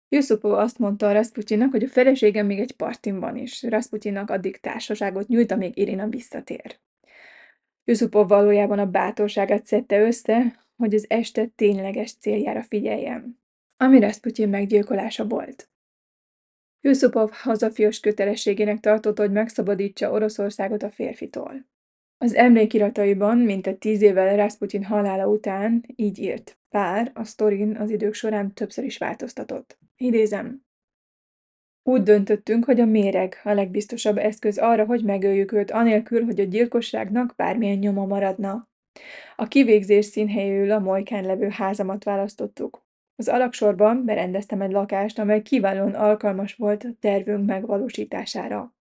Jusupov 0.08 0.52
azt 0.52 0.78
mondta 0.78 1.08
a 1.08 1.12
Rasputyinnak, 1.12 1.70
hogy 1.70 1.82
a 1.82 1.88
felesége 1.88 2.42
még 2.42 2.58
egy 2.58 2.76
partin 2.76 3.20
van 3.20 3.36
is. 3.36 3.62
Rasputyinnak 3.62 4.30
addig 4.30 4.60
társaságot 4.60 5.28
nyújt, 5.28 5.52
amíg 5.52 5.76
Irina 5.78 6.08
visszatér. 6.08 6.78
Jusupov 7.84 8.28
valójában 8.28 8.78
a 8.78 8.90
bátorságát 8.90 9.66
szedte 9.66 10.00
össze, 10.00 10.64
hogy 10.76 10.94
az 10.94 11.04
este 11.08 11.46
tényleges 11.46 12.12
céljára 12.12 12.62
figyeljen, 12.62 13.40
ami 13.76 14.00
Rasputyin 14.00 14.48
meggyilkolása 14.48 15.26
volt. 15.26 15.68
Jusupov 16.80 17.30
hazafios 17.32 18.00
kötelességének 18.00 18.80
tartotta, 18.80 19.22
hogy 19.22 19.32
megszabadítsa 19.32 20.10
Oroszországot 20.10 20.82
a 20.82 20.90
férfitól. 20.90 21.66
Az 22.18 22.34
emlékirataiban, 22.34 23.38
mint 23.38 23.66
a 23.66 23.76
tíz 23.76 24.02
évvel 24.02 24.36
Rasputin 24.36 24.84
halála 24.84 25.26
után, 25.26 25.84
így 25.96 26.18
írt. 26.18 26.58
Pár 26.68 27.10
a 27.14 27.24
sztorin 27.24 27.76
az 27.76 27.90
idők 27.90 28.14
során 28.14 28.52
többször 28.52 28.84
is 28.84 28.98
változtatott. 28.98 29.78
Idézem. 29.96 30.64
Úgy 31.82 32.02
döntöttünk, 32.02 32.64
hogy 32.64 32.80
a 32.80 32.84
méreg 32.84 33.40
a 33.44 33.52
legbiztosabb 33.52 34.16
eszköz 34.16 34.58
arra, 34.58 34.84
hogy 34.84 35.04
megöljük 35.04 35.52
őt, 35.52 35.70
anélkül, 35.70 36.24
hogy 36.24 36.40
a 36.40 36.44
gyilkosságnak 36.44 37.34
bármilyen 37.36 37.78
nyoma 37.78 38.06
maradna. 38.06 38.68
A 39.36 39.48
kivégzés 39.48 40.04
színhelyül 40.04 40.70
a 40.70 40.78
molykán 40.78 41.24
levő 41.24 41.48
házamat 41.48 42.04
választottuk. 42.04 42.84
Az 43.16 43.28
alaksorban 43.28 44.04
berendeztem 44.04 44.60
egy 44.60 44.70
lakást, 44.70 45.18
amely 45.18 45.42
kiválóan 45.42 45.94
alkalmas 45.94 46.54
volt 46.54 46.84
a 46.84 46.88
tervünk 47.00 47.46
megvalósítására. 47.46 48.74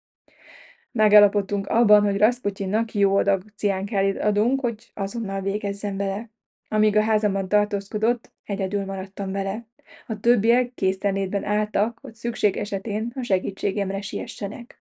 Megállapodtunk 0.91 1.67
abban, 1.67 2.03
hogy 2.03 2.17
Rasputyinnak 2.17 2.93
jó 2.93 3.15
adag 3.15 3.43
ciánkálit 3.55 4.17
adunk, 4.17 4.59
hogy 4.61 4.91
azonnal 4.93 5.41
végezzen 5.41 5.97
vele. 5.97 6.29
Amíg 6.67 6.95
a 6.95 7.01
házamban 7.01 7.47
tartózkodott, 7.47 8.31
egyedül 8.43 8.85
maradtam 8.85 9.31
vele. 9.31 9.67
A 10.07 10.19
többiek 10.19 10.73
készenlétben 10.73 11.43
álltak, 11.43 11.99
hogy 12.01 12.15
szükség 12.15 12.57
esetén 12.57 13.11
a 13.15 13.23
segítségemre 13.23 14.01
siessenek. 14.01 14.83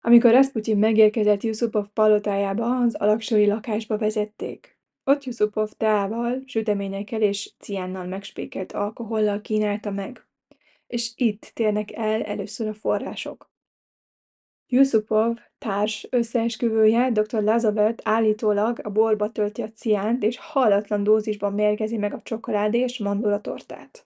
Amikor 0.00 0.30
Rasputin 0.30 0.78
megérkezett 0.78 1.42
Yusupov 1.42 1.86
palotájába, 1.92 2.76
az 2.76 2.94
alaksori 2.94 3.46
lakásba 3.46 3.98
vezették. 3.98 4.78
Ott 5.04 5.24
Yusupov 5.24 5.70
teával, 5.70 6.42
süteményekkel 6.46 7.22
és 7.22 7.52
ciánnal 7.58 8.06
megspékelt 8.06 8.72
alkohollal 8.72 9.40
kínálta 9.40 9.90
meg. 9.90 10.26
És 10.86 11.12
itt 11.16 11.50
térnek 11.54 11.92
el 11.92 12.22
először 12.22 12.68
a 12.68 12.74
források. 12.74 13.50
Jusupov 14.68 15.36
társ 15.58 16.06
összeesküvője, 16.10 17.10
dr. 17.10 17.42
Lazavet 17.42 18.00
állítólag 18.04 18.80
a 18.82 18.90
borba 18.90 19.30
tölti 19.32 19.62
a 19.62 19.70
ciánt, 19.70 20.22
és 20.22 20.38
hallatlan 20.38 21.02
dózisban 21.02 21.52
mérgezi 21.52 21.96
meg 21.96 22.14
a 22.14 22.22
csokoládé 22.22 22.78
és 22.78 22.98
mandulatortát. 22.98 24.06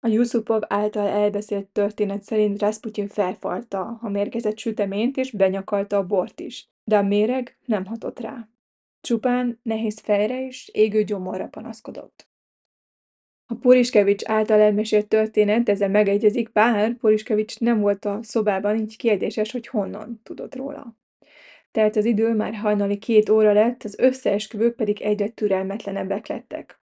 A 0.00 0.08
Jusupov 0.08 0.62
által 0.68 1.06
elbeszélt 1.06 1.66
történet 1.66 2.22
szerint 2.22 2.60
Rasputin 2.60 3.08
felfalta 3.08 3.98
a 4.02 4.08
mérgezett 4.08 4.58
süteményt, 4.58 5.16
és 5.16 5.30
benyakalta 5.30 5.96
a 5.96 6.06
bort 6.06 6.40
is, 6.40 6.68
de 6.84 6.96
a 6.96 7.02
méreg 7.02 7.58
nem 7.64 7.86
hatott 7.86 8.20
rá. 8.20 8.48
Csupán 9.00 9.60
nehéz 9.62 10.00
fejre 10.00 10.46
és 10.46 10.68
égő 10.72 11.02
gyomorra 11.04 11.48
panaszkodott. 11.48 12.31
A 13.52 13.54
Puriskevics 13.54 14.22
által 14.26 14.60
elmesélt 14.60 15.08
történet 15.08 15.68
ezzel 15.68 15.88
megegyezik, 15.88 16.52
bár 16.52 16.96
Puriskevics 16.96 17.60
nem 17.60 17.80
volt 17.80 18.04
a 18.04 18.18
szobában, 18.22 18.78
így 18.78 18.96
kérdéses, 18.96 19.52
hogy 19.52 19.66
honnan 19.66 20.20
tudott 20.22 20.54
róla. 20.54 20.96
Tehát 21.70 21.96
az 21.96 22.04
idő 22.04 22.34
már 22.34 22.54
hajnali 22.54 22.98
két 22.98 23.28
óra 23.28 23.52
lett, 23.52 23.82
az 23.82 23.98
összeesküvők 23.98 24.76
pedig 24.76 25.00
egyre 25.00 25.28
türelmetlenebbek 25.28 26.26
lettek. 26.26 26.80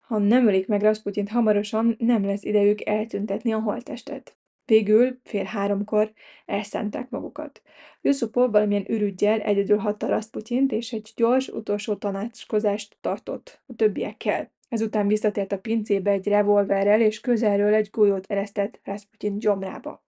Ha 0.00 0.18
nem 0.18 0.46
ölik 0.46 0.66
meg 0.66 0.82
Rasputint 0.82 1.28
hamarosan, 1.28 1.94
nem 1.98 2.24
lesz 2.24 2.44
idejük 2.44 2.86
eltüntetni 2.86 3.52
a 3.52 3.60
holttestet. 3.60 4.36
Végül, 4.64 5.18
fél 5.24 5.44
háromkor 5.44 6.12
elszánták 6.46 7.10
magukat. 7.10 7.62
Yusupov 8.00 8.50
valamilyen 8.50 8.84
ürügyjel 8.88 9.40
egyedül 9.40 9.76
hatta 9.76 10.06
Rasputint, 10.06 10.72
és 10.72 10.92
egy 10.92 11.12
gyors, 11.16 11.48
utolsó 11.48 11.94
tanácskozást 11.94 12.96
tartott 13.00 13.60
a 13.66 13.74
többiekkel. 13.76 14.50
Ezután 14.70 15.06
visszatért 15.06 15.52
a 15.52 15.58
pincébe 15.58 16.10
egy 16.10 16.26
revolverrel, 16.26 17.00
és 17.00 17.20
közelről 17.20 17.74
egy 17.74 17.88
golyót 17.90 18.26
eresztett 18.26 18.80
Rasputin 18.84 19.38
gyomrába. 19.38 20.04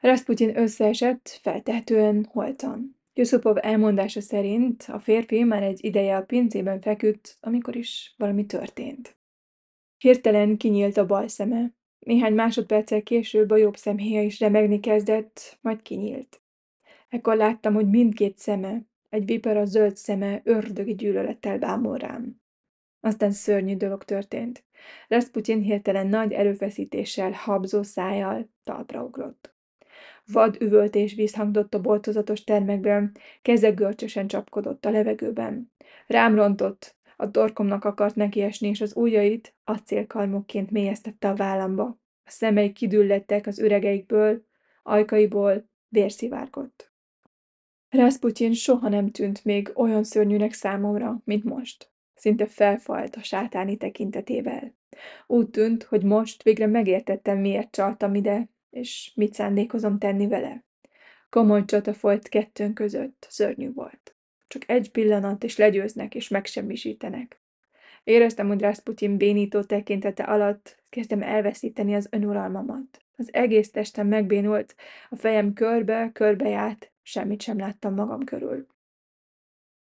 Rasputin 0.00 0.56
összeesett, 0.56 1.38
feltehetően 1.42 2.28
holtan. 2.30 3.00
Yusupov 3.14 3.56
elmondása 3.60 4.20
szerint 4.20 4.84
a 4.88 4.98
férfi 4.98 5.42
már 5.42 5.62
egy 5.62 5.84
ideje 5.84 6.16
a 6.16 6.22
pincében 6.22 6.80
feküdt, 6.80 7.36
amikor 7.40 7.76
is 7.76 8.14
valami 8.16 8.46
történt. 8.46 9.16
Hirtelen 9.98 10.56
kinyílt 10.56 10.96
a 10.96 11.06
bal 11.06 11.28
szeme. 11.28 11.74
Néhány 11.98 12.34
másodperccel 12.34 13.02
később 13.02 13.50
a 13.50 13.56
jobb 13.56 13.76
szemhéja 13.76 14.22
is 14.22 14.40
remegni 14.40 14.80
kezdett, 14.80 15.58
majd 15.60 15.82
kinyílt. 15.82 16.42
Ekkor 17.08 17.36
láttam, 17.36 17.74
hogy 17.74 17.88
mindkét 17.88 18.38
szeme, 18.38 18.82
egy 19.08 19.24
vipera 19.24 19.64
zöld 19.64 19.96
szeme 19.96 20.40
ördögi 20.44 20.94
gyűlölettel 20.94 21.58
bámul 21.58 21.96
rám. 21.96 22.42
Aztán 23.04 23.30
szörnyű 23.30 23.76
dolog 23.76 24.04
történt. 24.04 24.64
Rasputin 25.08 25.60
hirtelen 25.60 26.06
nagy 26.06 26.32
erőfeszítéssel, 26.32 27.30
habzó 27.30 27.82
szájjal 27.82 28.48
talpra 28.62 29.02
ugrott. 29.02 29.54
Vad 30.26 30.56
üvöltés 30.60 31.14
visszhangzott 31.14 31.74
a 31.74 31.80
boltozatos 31.80 32.44
termekben, 32.44 33.16
keze 33.42 33.70
görcsösen 33.70 34.26
csapkodott 34.26 34.84
a 34.84 34.90
levegőben. 34.90 35.72
Rám 36.06 36.34
rontott, 36.34 36.96
a 37.16 37.30
torkomnak 37.30 37.84
akart 37.84 38.14
nekiesni, 38.14 38.68
és 38.68 38.80
az 38.80 38.96
ujjait 38.96 39.54
acélkalmokként 39.64 40.70
mélyeztette 40.70 41.28
a 41.28 41.34
vállamba. 41.34 41.84
A 42.24 42.30
szemei 42.30 42.72
kidüllettek 42.72 43.46
az 43.46 43.58
üregeikből, 43.58 44.44
ajkaiból 44.82 45.68
vér 45.88 46.12
szivárgott. 46.12 46.92
Rasputin 47.88 48.52
soha 48.52 48.88
nem 48.88 49.10
tűnt 49.10 49.44
még 49.44 49.72
olyan 49.74 50.04
szörnyűnek 50.04 50.52
számomra, 50.52 51.22
mint 51.24 51.44
most. 51.44 51.92
Szinte 52.14 52.46
felfalt 52.46 53.16
a 53.16 53.22
sátáni 53.22 53.76
tekintetével. 53.76 54.74
Úgy 55.26 55.50
tűnt, 55.50 55.82
hogy 55.82 56.02
most 56.02 56.42
végre 56.42 56.66
megértettem, 56.66 57.38
miért 57.38 57.70
csaltam 57.70 58.14
ide, 58.14 58.48
és 58.70 59.12
mit 59.14 59.34
szándékozom 59.34 59.98
tenni 59.98 60.26
vele. 60.26 60.64
Komoly 61.30 61.64
csata 61.64 61.94
folyt 61.94 62.28
kettőnk 62.28 62.74
között, 62.74 63.26
szörnyű 63.30 63.72
volt. 63.72 64.16
Csak 64.46 64.70
egy 64.70 64.90
pillanat, 64.90 65.44
és 65.44 65.56
legyőznek, 65.56 66.14
és 66.14 66.28
megsemmisítenek. 66.28 67.42
Éreztem, 68.04 68.48
hogy 68.48 68.60
Rasputin 68.60 69.16
bénító 69.16 69.62
tekintete 69.62 70.22
alatt 70.22 70.82
kezdem 70.88 71.22
elveszíteni 71.22 71.94
az 71.94 72.08
önuralmamat. 72.10 73.04
Az 73.16 73.28
egész 73.32 73.70
testem 73.70 74.06
megbénult, 74.06 74.74
a 75.10 75.16
fejem 75.16 75.52
körbe, 75.52 76.10
körbe 76.12 76.48
járt, 76.48 76.92
semmit 77.02 77.42
sem 77.42 77.58
láttam 77.58 77.94
magam 77.94 78.24
körül. 78.24 78.66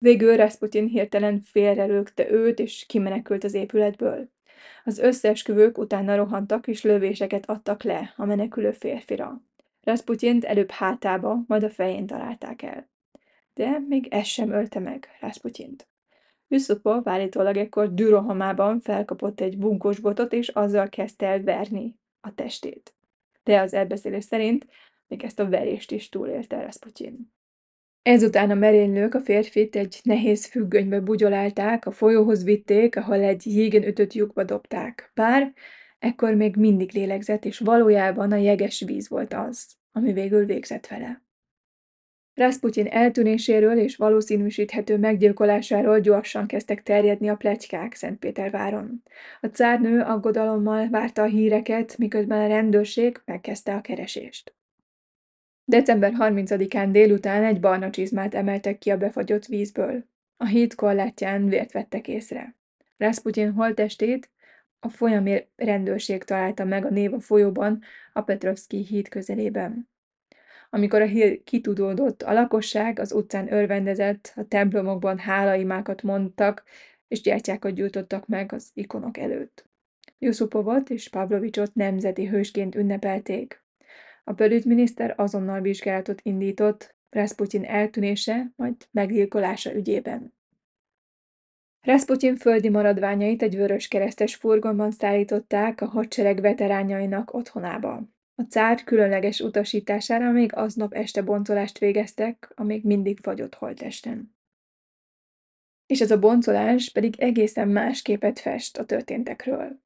Végül 0.04 0.36
Rasputin 0.36 0.86
hirtelen 0.86 1.40
félrelőgte 1.40 2.30
őt, 2.30 2.58
és 2.58 2.86
kimenekült 2.86 3.44
az 3.44 3.54
épületből. 3.54 4.28
Az 4.84 4.98
összeesküvők 4.98 5.78
utána 5.78 6.16
rohantak, 6.16 6.66
és 6.66 6.82
lövéseket 6.82 7.48
adtak 7.48 7.82
le 7.82 8.14
a 8.16 8.24
menekülő 8.24 8.72
férfira. 8.72 9.42
Rasputint 9.82 10.44
előbb 10.44 10.70
hátába, 10.70 11.44
majd 11.46 11.62
a 11.62 11.70
fején 11.70 12.06
találták 12.06 12.62
el. 12.62 12.88
De 13.54 13.78
még 13.88 14.06
ez 14.10 14.26
sem 14.26 14.50
ölte 14.50 14.78
meg 14.78 15.08
Rasputint. 15.20 15.88
Yusupov 16.48 17.08
állítólag 17.08 17.56
ekkor 17.56 17.94
dürohamában 17.94 18.80
felkapott 18.80 19.40
egy 19.40 19.58
bunkós 19.58 19.98
botot, 19.98 20.32
és 20.32 20.48
azzal 20.48 20.88
kezdte 20.88 21.26
el 21.26 21.42
verni 21.42 21.98
a 22.20 22.34
testét. 22.34 22.94
De 23.42 23.60
az 23.60 23.74
elbeszélés 23.74 24.24
szerint 24.24 24.66
még 25.06 25.22
ezt 25.22 25.40
a 25.40 25.48
verést 25.48 25.90
is 25.90 26.08
túlélte 26.08 26.62
Rasputin. 26.62 27.33
Ezután 28.04 28.50
a 28.50 28.54
merénylők 28.54 29.14
a 29.14 29.20
férfit 29.20 29.76
egy 29.76 30.00
nehéz 30.02 30.46
függönybe 30.46 31.00
bugyolálták, 31.00 31.86
a 31.86 31.90
folyóhoz 31.90 32.44
vitték, 32.44 32.96
ahol 32.96 33.20
egy 33.20 33.46
jégen 33.46 33.82
ütött 33.82 34.12
lyukba 34.12 34.44
dobták. 34.44 35.10
Bár 35.14 35.52
ekkor 35.98 36.34
még 36.34 36.56
mindig 36.56 36.92
lélegzett, 36.92 37.44
és 37.44 37.58
valójában 37.58 38.32
a 38.32 38.36
jeges 38.36 38.80
víz 38.86 39.08
volt 39.08 39.34
az, 39.34 39.66
ami 39.92 40.12
végül 40.12 40.44
végzett 40.44 40.86
vele. 40.86 41.22
Rasputin 42.34 42.86
eltűnéséről 42.86 43.78
és 43.78 43.96
valószínűsíthető 43.96 44.98
meggyilkolásáról 44.98 46.00
gyorsan 46.00 46.46
kezdtek 46.46 46.82
terjedni 46.82 47.28
a 47.28 47.36
pletykák 47.36 47.94
Szentpéterváron. 47.94 49.02
A 49.40 49.46
cárnő 49.46 50.00
aggodalommal 50.00 50.88
várta 50.88 51.22
a 51.22 51.26
híreket, 51.26 51.98
miközben 51.98 52.40
a 52.40 52.46
rendőrség 52.46 53.20
megkezdte 53.24 53.74
a 53.74 53.80
keresést. 53.80 54.53
December 55.64 56.12
30-án 56.18 56.88
délután 56.92 57.44
egy 57.44 57.60
barna 57.60 57.90
csizmát 57.90 58.34
emeltek 58.34 58.78
ki 58.78 58.90
a 58.90 58.96
befagyott 58.96 59.46
vízből. 59.46 60.04
A 60.36 60.46
híd 60.46 60.74
korlátján 60.74 61.48
vért 61.48 61.72
vettek 61.72 62.08
észre. 62.08 62.56
Rasputin 62.96 63.52
holttestét 63.52 64.30
a 64.80 64.88
folyami 64.88 65.46
rendőrség 65.56 66.24
találta 66.24 66.64
meg 66.64 66.84
a 66.84 66.90
név 66.90 67.14
a 67.14 67.20
folyóban, 67.20 67.82
a 68.12 68.20
Petrovszki 68.20 68.84
híd 68.84 69.08
közelében. 69.08 69.88
Amikor 70.70 71.00
a 71.00 71.06
hír 71.06 71.42
kitudódott, 71.44 72.22
a 72.22 72.32
lakosság 72.32 72.98
az 72.98 73.12
utcán 73.12 73.52
örvendezett, 73.52 74.32
a 74.36 74.48
templomokban 74.48 75.18
hálaimákat 75.18 76.02
mondtak, 76.02 76.64
és 77.08 77.20
gyertyákat 77.20 77.74
gyújtottak 77.74 78.26
meg 78.26 78.52
az 78.52 78.70
ikonok 78.74 79.18
előtt. 79.18 79.68
Jusupovot 80.18 80.90
és 80.90 81.08
Pavlovicsot 81.08 81.74
nemzeti 81.74 82.26
hősként 82.26 82.74
ünnepelték. 82.74 83.63
A 84.24 84.32
belügyminiszter 84.32 85.14
azonnal 85.16 85.60
vizsgálatot 85.60 86.20
indított 86.22 86.96
Rasputin 87.10 87.64
eltűnése, 87.64 88.52
majd 88.56 88.74
meggyilkolása 88.90 89.74
ügyében. 89.74 90.34
Rasputin 91.80 92.36
földi 92.36 92.68
maradványait 92.68 93.42
egy 93.42 93.56
vörös 93.56 93.88
keresztes 93.88 94.34
furgonban 94.34 94.90
szállították 94.90 95.80
a 95.80 95.86
hadsereg 95.86 96.40
veteránjainak 96.40 97.34
otthonába. 97.34 98.02
A 98.34 98.42
cár 98.42 98.84
különleges 98.84 99.40
utasítására 99.40 100.30
még 100.30 100.54
aznap 100.54 100.92
este 100.92 101.22
boncolást 101.22 101.78
végeztek, 101.78 102.52
a 102.54 102.62
mindig 102.62 103.18
fagyott 103.22 103.54
holtesten. 103.54 104.36
És 105.86 106.00
ez 106.00 106.10
a 106.10 106.18
boncolás 106.18 106.90
pedig 106.90 107.20
egészen 107.20 107.68
más 107.68 108.02
képet 108.02 108.38
fest 108.38 108.78
a 108.78 108.84
történtekről. 108.84 109.83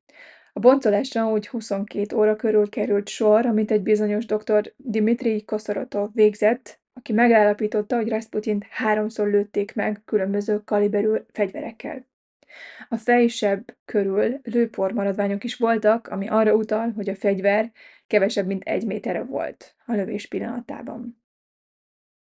A 0.58 0.60
boncolásra 0.60 1.30
úgy 1.30 1.46
22 1.46 2.16
óra 2.16 2.36
körül 2.36 2.68
került 2.68 3.08
sor, 3.08 3.46
amit 3.46 3.70
egy 3.70 3.82
bizonyos 3.82 4.26
dr. 4.26 4.72
Dimitri 4.76 5.44
Koszorotov 5.44 6.10
végzett, 6.14 6.80
aki 6.92 7.12
megállapította, 7.12 7.96
hogy 7.96 8.08
Rasputint 8.08 8.64
háromszor 8.70 9.28
lőtték 9.28 9.74
meg 9.74 10.02
különböző 10.04 10.62
kaliberű 10.64 11.14
fegyverekkel. 11.32 12.06
A 12.88 12.96
fejsebb 12.96 13.76
körül 13.84 14.40
lőpormaradványok 14.42 15.44
is 15.44 15.56
voltak, 15.56 16.08
ami 16.08 16.28
arra 16.28 16.54
utal, 16.54 16.92
hogy 16.92 17.08
a 17.08 17.14
fegyver 17.14 17.72
kevesebb, 18.06 18.46
mint 18.46 18.62
egy 18.64 18.86
méterre 18.86 19.22
volt 19.22 19.74
a 19.86 19.92
lövés 19.92 20.26
pillanatában. 20.26 21.22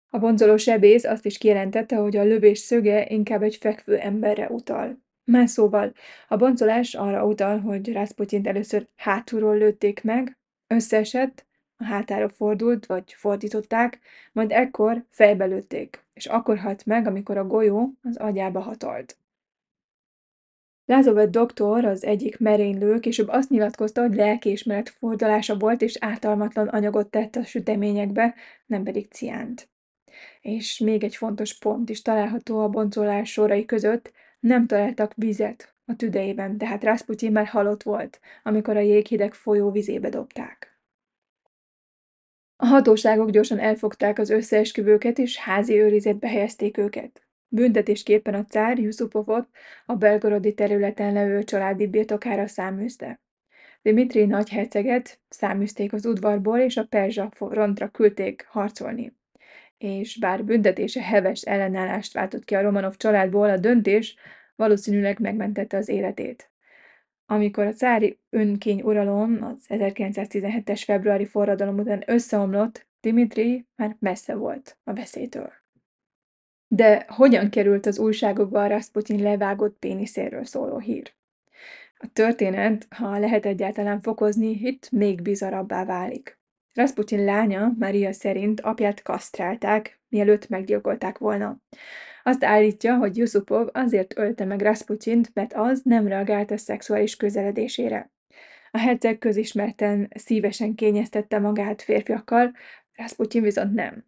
A 0.09 0.19
bonzoló 0.19 0.57
sebész 0.57 1.03
azt 1.03 1.25
is 1.25 1.37
kijelentette, 1.37 1.95
hogy 1.95 2.17
a 2.17 2.23
lövés 2.23 2.59
szöge 2.59 3.05
inkább 3.09 3.43
egy 3.43 3.55
fekvő 3.55 3.97
emberre 3.97 4.47
utal. 4.49 5.05
Más 5.31 5.49
szóval, 5.49 5.93
a 6.27 6.35
boncolás 6.35 6.93
arra 6.93 7.25
utal, 7.25 7.59
hogy 7.59 7.93
Rasputyint 7.93 8.47
először 8.47 8.87
hátulról 8.95 9.57
lőtték 9.57 10.03
meg, 10.03 10.37
összeesett, 10.67 11.45
a 11.77 11.83
hátára 11.83 12.29
fordult, 12.29 12.85
vagy 12.85 13.13
fordították, 13.13 13.99
majd 14.31 14.51
ekkor 14.51 15.05
fejbe 15.09 15.45
lőtték, 15.45 16.05
és 16.13 16.25
akkor 16.25 16.57
halt 16.57 16.85
meg, 16.85 17.07
amikor 17.07 17.37
a 17.37 17.47
golyó 17.47 17.93
az 18.01 18.17
agyába 18.17 18.59
hatolt. 18.59 19.17
Lázavet 20.85 21.29
doktor, 21.29 21.85
az 21.85 22.03
egyik 22.03 22.39
merénylő 22.39 22.99
később 22.99 23.27
azt 23.27 23.49
nyilatkozta, 23.49 24.01
hogy 24.01 24.15
lelkiismeret 24.15 24.89
fordulása 24.89 25.57
volt, 25.57 25.81
és 25.81 25.97
ártalmatlan 25.99 26.67
anyagot 26.67 27.09
tett 27.09 27.35
a 27.35 27.43
süteményekbe, 27.43 28.35
nem 28.65 28.83
pedig 28.83 29.11
ciánt. 29.11 29.69
És 30.41 30.79
még 30.79 31.03
egy 31.03 31.15
fontos 31.15 31.57
pont 31.57 31.89
is 31.89 32.01
található 32.01 32.59
a 32.59 32.69
boncolás 32.69 33.31
sorai 33.31 33.65
között, 33.65 34.11
nem 34.47 34.67
találtak 34.67 35.13
vizet 35.15 35.75
a 35.85 35.95
tüdejében, 35.95 36.57
tehát 36.57 36.83
Rasputin 36.83 37.31
már 37.31 37.47
halott 37.47 37.83
volt, 37.83 38.19
amikor 38.43 38.77
a 38.77 38.79
jéghideg 38.79 39.33
folyó 39.33 39.71
vizébe 39.71 40.09
dobták. 40.09 40.79
A 42.55 42.65
hatóságok 42.65 43.29
gyorsan 43.29 43.59
elfogták 43.59 44.19
az 44.19 44.29
összeesküvőket, 44.29 45.17
és 45.17 45.37
házi 45.37 45.79
őrizetbe 45.79 46.27
helyezték 46.27 46.77
őket. 46.77 47.27
Büntetésképpen 47.47 48.33
a 48.33 48.45
cár 48.45 48.79
Jusupovot 48.79 49.47
a 49.85 49.95
belgorodi 49.95 50.53
területen 50.53 51.13
levő 51.13 51.43
családi 51.43 51.87
birtokára 51.87 52.47
száműzte. 52.47 53.21
Dimitri 53.81 54.25
nagyherceget 54.25 55.19
száműzték 55.29 55.93
az 55.93 56.05
udvarból, 56.05 56.59
és 56.59 56.77
a 56.77 56.83
perzsa 56.83 57.29
frontra 57.35 57.89
küldték 57.89 58.45
harcolni. 58.47 59.15
És 59.77 60.19
bár 60.19 60.43
büntetése 60.43 61.01
heves 61.01 61.41
ellenállást 61.41 62.13
váltott 62.13 62.43
ki 62.43 62.55
a 62.55 62.61
Romanov 62.61 62.95
családból, 62.95 63.49
a 63.49 63.57
döntés 63.57 64.15
valószínűleg 64.57 65.19
megmentette 65.19 65.77
az 65.77 65.89
életét. 65.89 66.51
Amikor 67.25 67.65
a 67.65 67.73
cári 67.73 68.19
önkény 68.29 68.81
uralom 68.81 69.43
az 69.43 69.65
1917-es 69.69 70.81
februári 70.85 71.25
forradalom 71.25 71.79
után 71.79 72.03
összeomlott, 72.05 72.87
Dimitri 72.99 73.65
már 73.75 73.95
messze 73.99 74.35
volt 74.35 74.77
a 74.83 74.93
veszélytől. 74.93 75.51
De 76.67 77.05
hogyan 77.07 77.49
került 77.49 77.85
az 77.85 77.99
újságokba 77.99 78.63
a 78.63 78.67
Rasputin 78.67 79.21
levágott 79.21 79.79
péniszéről 79.79 80.43
szóló 80.43 80.77
hír? 80.77 81.13
A 81.97 82.07
történet, 82.13 82.87
ha 82.89 83.19
lehet 83.19 83.45
egyáltalán 83.45 84.01
fokozni, 84.01 84.49
itt 84.49 84.91
még 84.91 85.21
bizarabbá 85.21 85.85
válik. 85.85 86.36
Rasputin 86.77 87.23
lánya, 87.23 87.73
Maria 87.79 88.13
szerint 88.13 88.61
apját 88.61 89.01
kasztrálták, 89.01 89.99
mielőtt 90.09 90.49
meggyilkolták 90.49 91.17
volna. 91.17 91.59
Azt 92.23 92.43
állítja, 92.43 92.95
hogy 92.95 93.17
Yusupov 93.17 93.67
azért 93.71 94.17
ölte 94.17 94.45
meg 94.45 94.61
Rasputint, 94.61 95.31
mert 95.33 95.53
az 95.53 95.81
nem 95.83 96.07
reagált 96.07 96.51
a 96.51 96.57
szexuális 96.57 97.15
közeledésére. 97.15 98.11
A 98.71 98.77
herceg 98.77 99.17
közismerten 99.17 100.07
szívesen 100.15 100.75
kényeztette 100.75 101.39
magát 101.39 101.81
férfiakkal, 101.81 102.51
Rasputin 102.93 103.41
viszont 103.41 103.73
nem. 103.73 104.05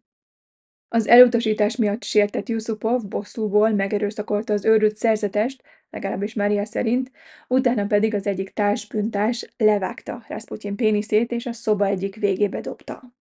Az 0.88 1.06
elutasítás 1.06 1.76
miatt 1.76 2.02
sértett 2.02 2.48
Yusupov 2.48 3.08
bosszúból 3.08 3.70
megerőszakolta 3.70 4.52
az 4.52 4.64
őrült 4.64 4.96
szerzetest, 4.96 5.62
legalábbis 5.90 6.34
Mária 6.34 6.64
szerint, 6.64 7.10
utána 7.48 7.86
pedig 7.86 8.14
az 8.14 8.26
egyik 8.26 8.50
társbűntárs 8.50 9.48
levágta 9.56 10.24
Rasputin 10.28 10.76
péniszét 10.76 11.32
és 11.32 11.46
a 11.46 11.52
szoba 11.52 11.86
egyik 11.86 12.16
végébe 12.16 12.60
dobta. 12.60 13.18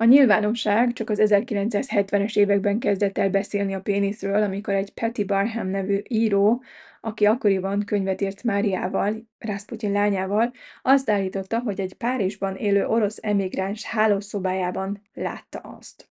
A 0.00 0.04
nyilvánosság 0.04 0.92
csak 0.92 1.10
az 1.10 1.18
1970-es 1.22 2.36
években 2.36 2.78
kezdett 2.78 3.18
el 3.18 3.30
beszélni 3.30 3.74
a 3.74 3.80
péniszről, 3.80 4.42
amikor 4.42 4.74
egy 4.74 4.92
Patty 4.92 5.24
Barham 5.24 5.68
nevű 5.68 6.00
író, 6.08 6.62
aki 7.00 7.26
akkoriban 7.26 7.84
könyvet 7.84 8.20
írt 8.20 8.42
Máriával, 8.42 9.28
Rasputin 9.38 9.92
lányával, 9.92 10.52
azt 10.82 11.10
állította, 11.10 11.58
hogy 11.58 11.80
egy 11.80 11.94
Párizsban 11.94 12.56
élő 12.56 12.86
orosz 12.86 13.18
emigráns 13.22 13.84
hálószobájában 13.84 15.02
látta 15.14 15.58
azt. 15.58 16.07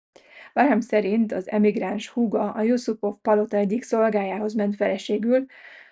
Barham 0.56 0.80
szerint 0.80 1.32
az 1.32 1.50
emigráns 1.50 2.10
húga 2.10 2.52
a 2.52 2.62
Yusupov 2.62 3.16
palota 3.22 3.58
egyik 3.58 3.84
szolgájához 3.84 4.54
ment 4.54 4.76
feleségül, 4.76 5.46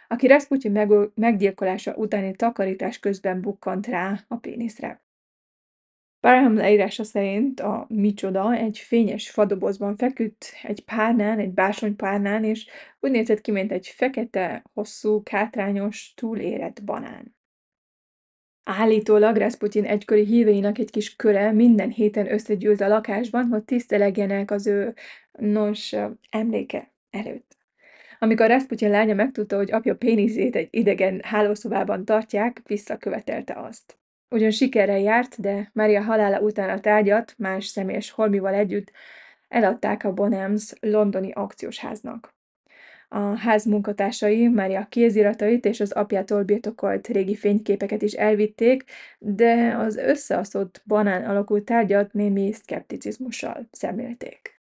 aki 0.07 0.27
Rasputin 0.27 1.11
meggyilkolása 1.15 1.93
utáni 1.95 2.35
takarítás 2.35 2.99
közben 2.99 3.41
bukkant 3.41 3.87
rá 3.87 4.19
a 4.27 4.35
péniszre. 4.35 5.01
Barham 6.21 6.55
leírása 6.55 7.03
szerint 7.03 7.59
a 7.59 7.85
micsoda 7.89 8.53
egy 8.53 8.77
fényes 8.77 9.29
fadobozban 9.29 9.95
feküdt, 9.95 10.45
egy 10.61 10.83
párnán, 10.83 11.39
egy 11.39 11.51
bársonypárnán, 11.51 12.43
és 12.43 12.67
úgy 12.99 13.11
nézett 13.11 13.41
ki, 13.41 13.51
mint 13.51 13.71
egy 13.71 13.87
fekete, 13.87 14.63
hosszú, 14.73 15.23
kátrányos, 15.23 16.13
túlérett 16.15 16.83
banán. 16.83 17.35
Állítólag 18.63 19.35
Rasputin 19.35 19.85
egykori 19.85 20.25
híveinek 20.25 20.77
egy 20.77 20.91
kis 20.91 21.15
köre 21.15 21.51
minden 21.51 21.89
héten 21.89 22.31
összegyűlt 22.31 22.81
a 22.81 22.87
lakásban, 22.87 23.47
hogy 23.47 23.63
tisztelegjenek 23.63 24.51
az 24.51 24.67
ő, 24.67 24.93
nos, 25.31 25.95
emléke 26.29 26.91
előtt. 27.09 27.57
Amikor 28.19 28.47
Rasputin 28.47 28.89
lánya 28.89 29.13
megtudta, 29.13 29.55
hogy 29.55 29.71
apja 29.71 29.95
péniszét 29.95 30.55
egy 30.55 30.67
idegen 30.71 31.21
hálószobában 31.23 32.05
tartják, 32.05 32.61
visszakövetelte 32.65 33.53
azt. 33.53 33.97
Ugyan 34.29 34.51
sikerrel 34.51 34.99
járt, 34.99 35.41
de 35.41 35.69
Mária 35.73 36.01
halála 36.01 36.39
után 36.39 36.69
a 36.69 36.79
tárgyat 36.79 37.35
más 37.37 37.65
személyes 37.65 38.11
holmival 38.11 38.53
együtt 38.53 38.91
eladták 39.47 40.03
a 40.03 40.13
Bonhams 40.13 40.73
londoni 40.79 41.31
aukciós 41.31 41.79
háznak. 41.79 42.33
A 43.15 43.37
ház 43.37 43.65
munkatársai 43.65 44.47
Mária 44.47 44.85
kéziratait 44.89 45.65
és 45.65 45.79
az 45.79 45.91
apjától 45.91 46.43
birtokolt 46.43 47.07
régi 47.07 47.35
fényképeket 47.35 48.01
is 48.01 48.13
elvitték, 48.13 48.83
de 49.19 49.75
az 49.77 49.95
összeaszott 49.95 50.81
banán 50.85 51.25
alakú 51.25 51.63
tárgyat 51.63 52.13
némi 52.13 52.51
szkepticizmussal 52.51 53.67
szemlélték. 53.71 54.61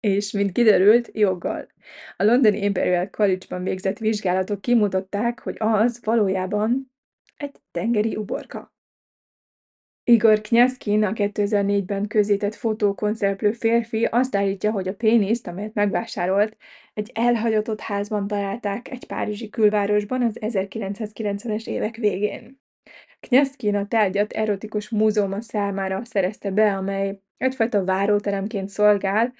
És, 0.00 0.32
mint 0.32 0.52
kiderült, 0.52 1.10
joggal. 1.12 1.66
A 2.16 2.24
londoni 2.24 2.62
Imperial 2.62 3.10
College-ban 3.10 3.62
végzett 3.62 3.98
vizsgálatok 3.98 4.60
kimutatták, 4.60 5.40
hogy 5.40 5.56
az 5.58 6.00
valójában 6.04 6.92
egy 7.36 7.56
tengeri 7.70 8.16
uborka. 8.16 8.71
Igor 10.04 10.40
Knyazkin, 10.40 11.04
a 11.04 11.12
2004-ben 11.12 12.06
közzétett 12.06 12.54
fotókon 12.54 13.14
szereplő 13.14 13.52
férfi 13.52 14.04
azt 14.04 14.36
állítja, 14.36 14.70
hogy 14.70 14.88
a 14.88 14.94
péniszt, 14.94 15.46
amelyet 15.46 15.74
megvásárolt, 15.74 16.56
egy 16.94 17.10
elhagyatott 17.14 17.80
házban 17.80 18.26
találták 18.26 18.90
egy 18.90 19.06
párizsi 19.06 19.50
külvárosban 19.50 20.22
az 20.22 20.36
1990-es 20.40 21.66
évek 21.66 21.96
végén. 21.96 22.60
Knyazkin 23.20 23.76
a 23.76 23.86
tárgyat 23.86 24.32
erotikus 24.32 24.88
múzeuma 24.88 25.40
számára 25.40 26.04
szerezte 26.04 26.50
be, 26.50 26.76
amely 26.76 27.20
egyfajta 27.36 27.84
váróteremként 27.84 28.68
szolgál 28.68 29.32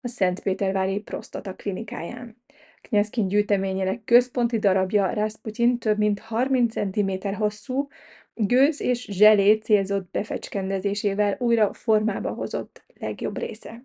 a 0.00 0.08
Szentpétervári 0.08 1.00
Prostata 1.00 1.54
klinikáján. 1.54 2.42
Knyazkin 2.80 3.28
gyűjteményének 3.28 4.04
központi 4.04 4.58
darabja 4.58 5.12
Rasputin 5.12 5.78
több 5.78 5.98
mint 5.98 6.18
30 6.18 6.72
cm 6.72 7.10
hosszú, 7.34 7.88
Gőz 8.34 8.80
és 8.80 9.04
zselé 9.04 9.54
célzott 9.54 10.10
befecskendezésével 10.10 11.36
újra 11.38 11.72
formába 11.72 12.30
hozott 12.30 12.84
legjobb 12.94 13.38
része. 13.38 13.84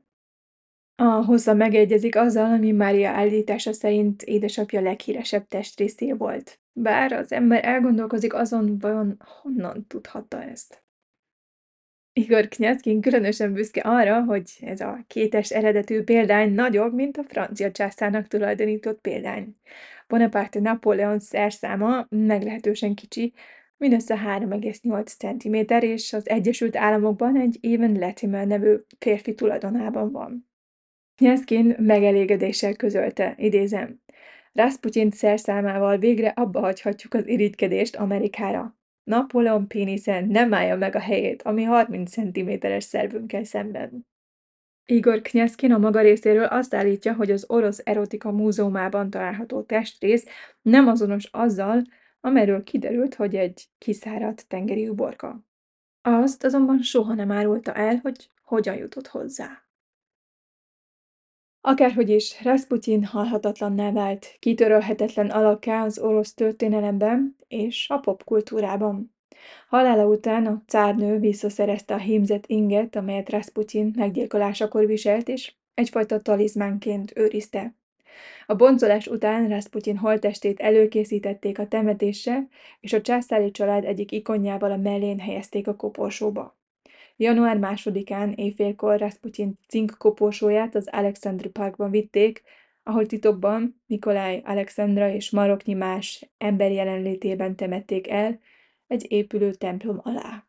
A 0.96 1.04
hossza 1.04 1.54
megegyezik 1.54 2.16
azzal, 2.16 2.54
ami 2.54 2.72
Mária 2.72 3.10
állítása 3.10 3.74
szerint 3.74 4.22
édesapja 4.22 4.82
leghíresebb 4.82 5.48
testrészé 5.48 6.12
volt. 6.12 6.60
Bár 6.74 7.12
az 7.12 7.32
ember 7.32 7.66
elgondolkozik 7.66 8.34
azon, 8.34 8.80
vajon 8.80 9.22
honnan 9.42 9.86
tudhatta 9.88 10.44
ezt. 10.44 10.84
Igor 12.14 12.48
Knyazkin 12.48 13.02
különösen 13.02 13.54
büszke 13.54 13.82
arra, 13.82 14.24
hogy 14.24 14.52
ez 14.62 14.82
a 14.82 15.04
kétes 15.08 15.52
eredetű 15.52 16.04
példány 16.04 16.54
nagyobb, 16.54 16.94
mint 16.94 17.18
a 17.18 17.24
francia 17.24 17.72
császárnak 17.72 18.28
tulajdonított 18.28 19.02
példány. 19.02 19.56
Bonaparte 20.08 20.60
Napóleon 20.60 21.20
szerszáma 21.20 22.06
meglehetősen 22.10 22.96
kicsi, 22.96 23.34
mindössze 23.78 24.16
3,8 24.16 25.06
cm, 25.06 25.86
és 25.86 26.14
az 26.14 26.30
Egyesült 26.30 26.76
Államokban 26.76 27.36
egy 27.36 27.58
Even 27.62 28.00
Latimer 28.00 28.48
nevű 28.48 28.76
férfi 29.00 29.36
tulajdonában 29.36 30.12
van. 30.12 30.50
Nyeszkin 31.20 31.76
megelégedéssel 31.80 32.76
közölte, 32.76 33.36
idézem, 33.38 34.04
Rasputin 34.56 35.12
szerszámával 35.12 35.98
végre 35.98 36.28
abba 36.28 36.60
hagyhatjuk 36.60 37.14
az 37.14 37.28
irigykedést 37.28 37.96
Amerikára. 37.96 38.78
Napóleon 39.04 39.68
péniszen 39.68 40.28
nem 40.28 40.54
állja 40.54 40.76
meg 40.76 40.96
a 40.96 41.00
helyét, 41.00 41.42
ami 41.42 41.64
30 41.64 42.12
cm-es 42.12 42.84
szervünkkel 42.84 43.44
szemben. 43.44 44.08
Igor 44.86 45.22
Knyazkin 45.22 45.72
a 45.72 45.78
maga 45.78 46.02
részéről 46.02 46.44
azt 46.44 46.74
állítja, 46.74 47.14
hogy 47.14 47.32
az 47.32 47.46
orosz 47.48 47.82
erotika 47.84 48.32
múzeumában 48.32 49.10
található 49.10 49.62
testrész 49.62 50.26
nem 50.62 50.88
azonos 50.88 51.26
azzal, 51.32 51.84
amelyről 52.26 52.64
kiderült, 52.64 53.16
hogy 53.16 53.36
egy 53.36 53.66
kiszáradt 53.78 54.48
tengeri 54.48 54.90
uborka. 54.90 55.46
Azt 56.02 56.44
azonban 56.44 56.82
soha 56.82 57.14
nem 57.14 57.32
árulta 57.32 57.74
el, 57.74 57.96
hogy 57.96 58.30
hogyan 58.44 58.76
jutott 58.76 59.08
hozzá. 59.08 59.64
Akárhogy 61.62 62.10
is, 62.10 62.44
Rasputin 62.44 63.04
halhatatlanná 63.04 63.92
vált, 63.92 64.36
kitörölhetetlen 64.40 65.30
alakká 65.30 65.84
az 65.84 66.00
orosz 66.00 66.34
történelemben 66.34 67.36
és 67.48 67.90
a 67.90 67.98
popkultúrában. 67.98 69.16
Halála 69.68 70.08
után 70.08 70.46
a 70.46 70.64
cárnő 70.68 71.20
visszaszerezte 71.20 71.94
a 71.94 71.98
hímzett 71.98 72.46
inget, 72.46 72.96
amelyet 72.96 73.30
Rasputin 73.30 73.94
meggyilkolásakor 73.96 74.86
viselt, 74.86 75.28
és 75.28 75.54
egyfajta 75.74 76.22
talizmánként 76.22 77.12
őrizte. 77.16 77.76
A 78.46 78.56
boncolás 78.56 79.08
után 79.08 79.48
Rasputin 79.48 79.98
holttestét 79.98 80.60
előkészítették 80.60 81.60
a 81.60 81.68
temetésre, 81.68 82.48
és 82.80 82.94
a 82.94 83.02
császári 83.02 83.52
család 83.52 83.86
egyik 83.86 84.12
ikonjával 84.12 84.72
a 84.72 84.78
mellén 84.78 85.20
helyezték 85.20 85.68
a 85.68 85.76
koporsóba. 85.76 86.58
Január 87.18 87.58
másodikán 87.58 88.34
éjfélkor 88.34 89.00
Rasputin 89.00 89.60
cink 89.68 89.96
koporsóját 89.98 90.76
az 90.76 90.88
Alexandri 90.92 91.50
Parkban 91.50 91.92
vitték, 91.92 92.44
ahol 92.84 93.06
titokban 93.06 93.82
Nikolaj 93.86 94.42
Alexandra 94.46 95.10
és 95.10 95.30
maroknyi 95.30 95.74
más 95.74 96.30
ember 96.38 96.72
jelenlétében 96.72 97.56
temették 97.56 98.10
el 98.10 98.40
egy 98.88 99.12
épülő 99.12 99.54
templom 99.54 100.00
alá. 100.04 100.48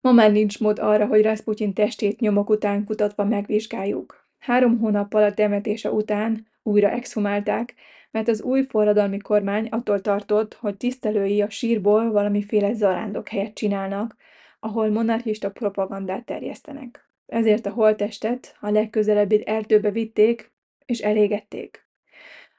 Ma 0.00 0.12
már 0.12 0.32
nincs 0.32 0.60
mód 0.60 0.78
arra, 0.78 1.06
hogy 1.06 1.22
Rasputin 1.22 1.72
testét 1.72 2.20
nyomok 2.20 2.50
után 2.50 2.84
kutatva 2.84 3.24
megvizsgáljuk. 3.24 4.27
Három 4.38 4.78
hónappal 4.78 5.22
a 5.22 5.34
temetése 5.34 5.90
után 5.90 6.46
újra 6.62 6.90
exhumálták, 6.90 7.74
mert 8.10 8.28
az 8.28 8.42
új 8.42 8.62
forradalmi 8.68 9.18
kormány 9.18 9.66
attól 9.66 10.00
tartott, 10.00 10.54
hogy 10.54 10.76
tisztelői 10.76 11.42
a 11.42 11.50
sírból 11.50 12.10
valamiféle 12.10 12.72
zarándok 12.72 13.28
helyet 13.28 13.54
csinálnak, 13.54 14.16
ahol 14.60 14.90
monarchista 14.90 15.50
propagandát 15.50 16.24
terjesztenek. 16.24 17.08
Ezért 17.26 17.66
a 17.66 17.70
holttestet 17.70 18.56
a 18.60 18.70
legközelebbi 18.70 19.46
erdőbe 19.46 19.90
vitték 19.90 20.52
és 20.84 20.98
elégették. 20.98 21.86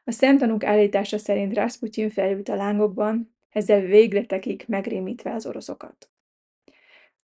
A 0.03 0.11
szemtanúk 0.11 0.63
állítása 0.63 1.17
szerint 1.17 1.55
Rasputin 1.55 2.09
felült 2.09 2.49
a 2.49 2.55
lángokban, 2.55 3.35
ezzel 3.49 3.81
végletekig 3.81 4.63
megrémítve 4.67 5.33
az 5.33 5.45
oroszokat. 5.45 6.09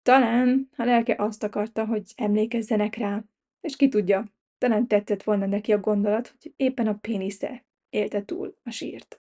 Talán 0.02 0.70
a 0.76 0.84
lelke 0.84 1.14
azt 1.18 1.42
akarta, 1.42 1.84
hogy 1.84 2.02
emlékezzenek 2.16 2.96
rá, 2.96 3.22
és 3.60 3.76
ki 3.76 3.88
tudja, 3.88 4.33
talán 4.64 4.86
tetszett 4.86 5.22
volna 5.22 5.46
neki 5.46 5.72
a 5.72 5.80
gondolat, 5.80 6.28
hogy 6.28 6.52
éppen 6.56 6.86
a 6.86 6.94
pénisze 6.94 7.64
élte 7.88 8.24
túl 8.24 8.56
a 8.62 8.70
sírt. 8.70 9.20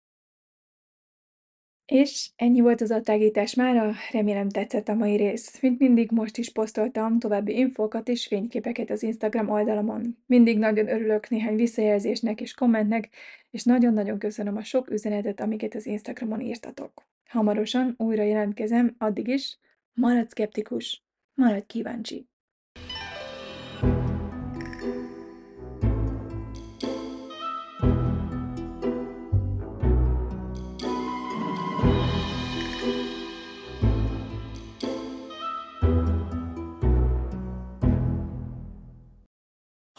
És 1.86 2.30
ennyi 2.36 2.60
volt 2.60 2.80
az 2.80 2.90
attágítás 2.90 3.54
mára, 3.54 3.92
remélem 4.12 4.48
tetszett 4.48 4.88
a 4.88 4.94
mai 4.94 5.16
rész. 5.16 5.60
Mint 5.60 5.78
mindig 5.78 6.10
most 6.10 6.36
is 6.36 6.52
posztoltam 6.52 7.18
további 7.18 7.56
infókat 7.58 8.08
és 8.08 8.26
fényképeket 8.26 8.90
az 8.90 9.02
Instagram 9.02 9.48
oldalamon. 9.48 10.16
Mindig 10.26 10.58
nagyon 10.58 10.88
örülök 10.88 11.28
néhány 11.28 11.56
visszajelzésnek 11.56 12.40
és 12.40 12.54
kommentnek, 12.54 13.08
és 13.50 13.64
nagyon-nagyon 13.64 14.18
köszönöm 14.18 14.56
a 14.56 14.64
sok 14.64 14.90
üzenetet, 14.90 15.40
amiket 15.40 15.74
az 15.74 15.86
Instagramon 15.86 16.40
írtatok. 16.40 17.08
Hamarosan 17.28 17.94
újra 17.96 18.22
jelentkezem, 18.22 18.94
addig 18.98 19.28
is 19.28 19.58
maradj 19.92 20.28
szkeptikus, 20.28 21.04
maradj 21.34 21.66
kíváncsi. 21.66 22.29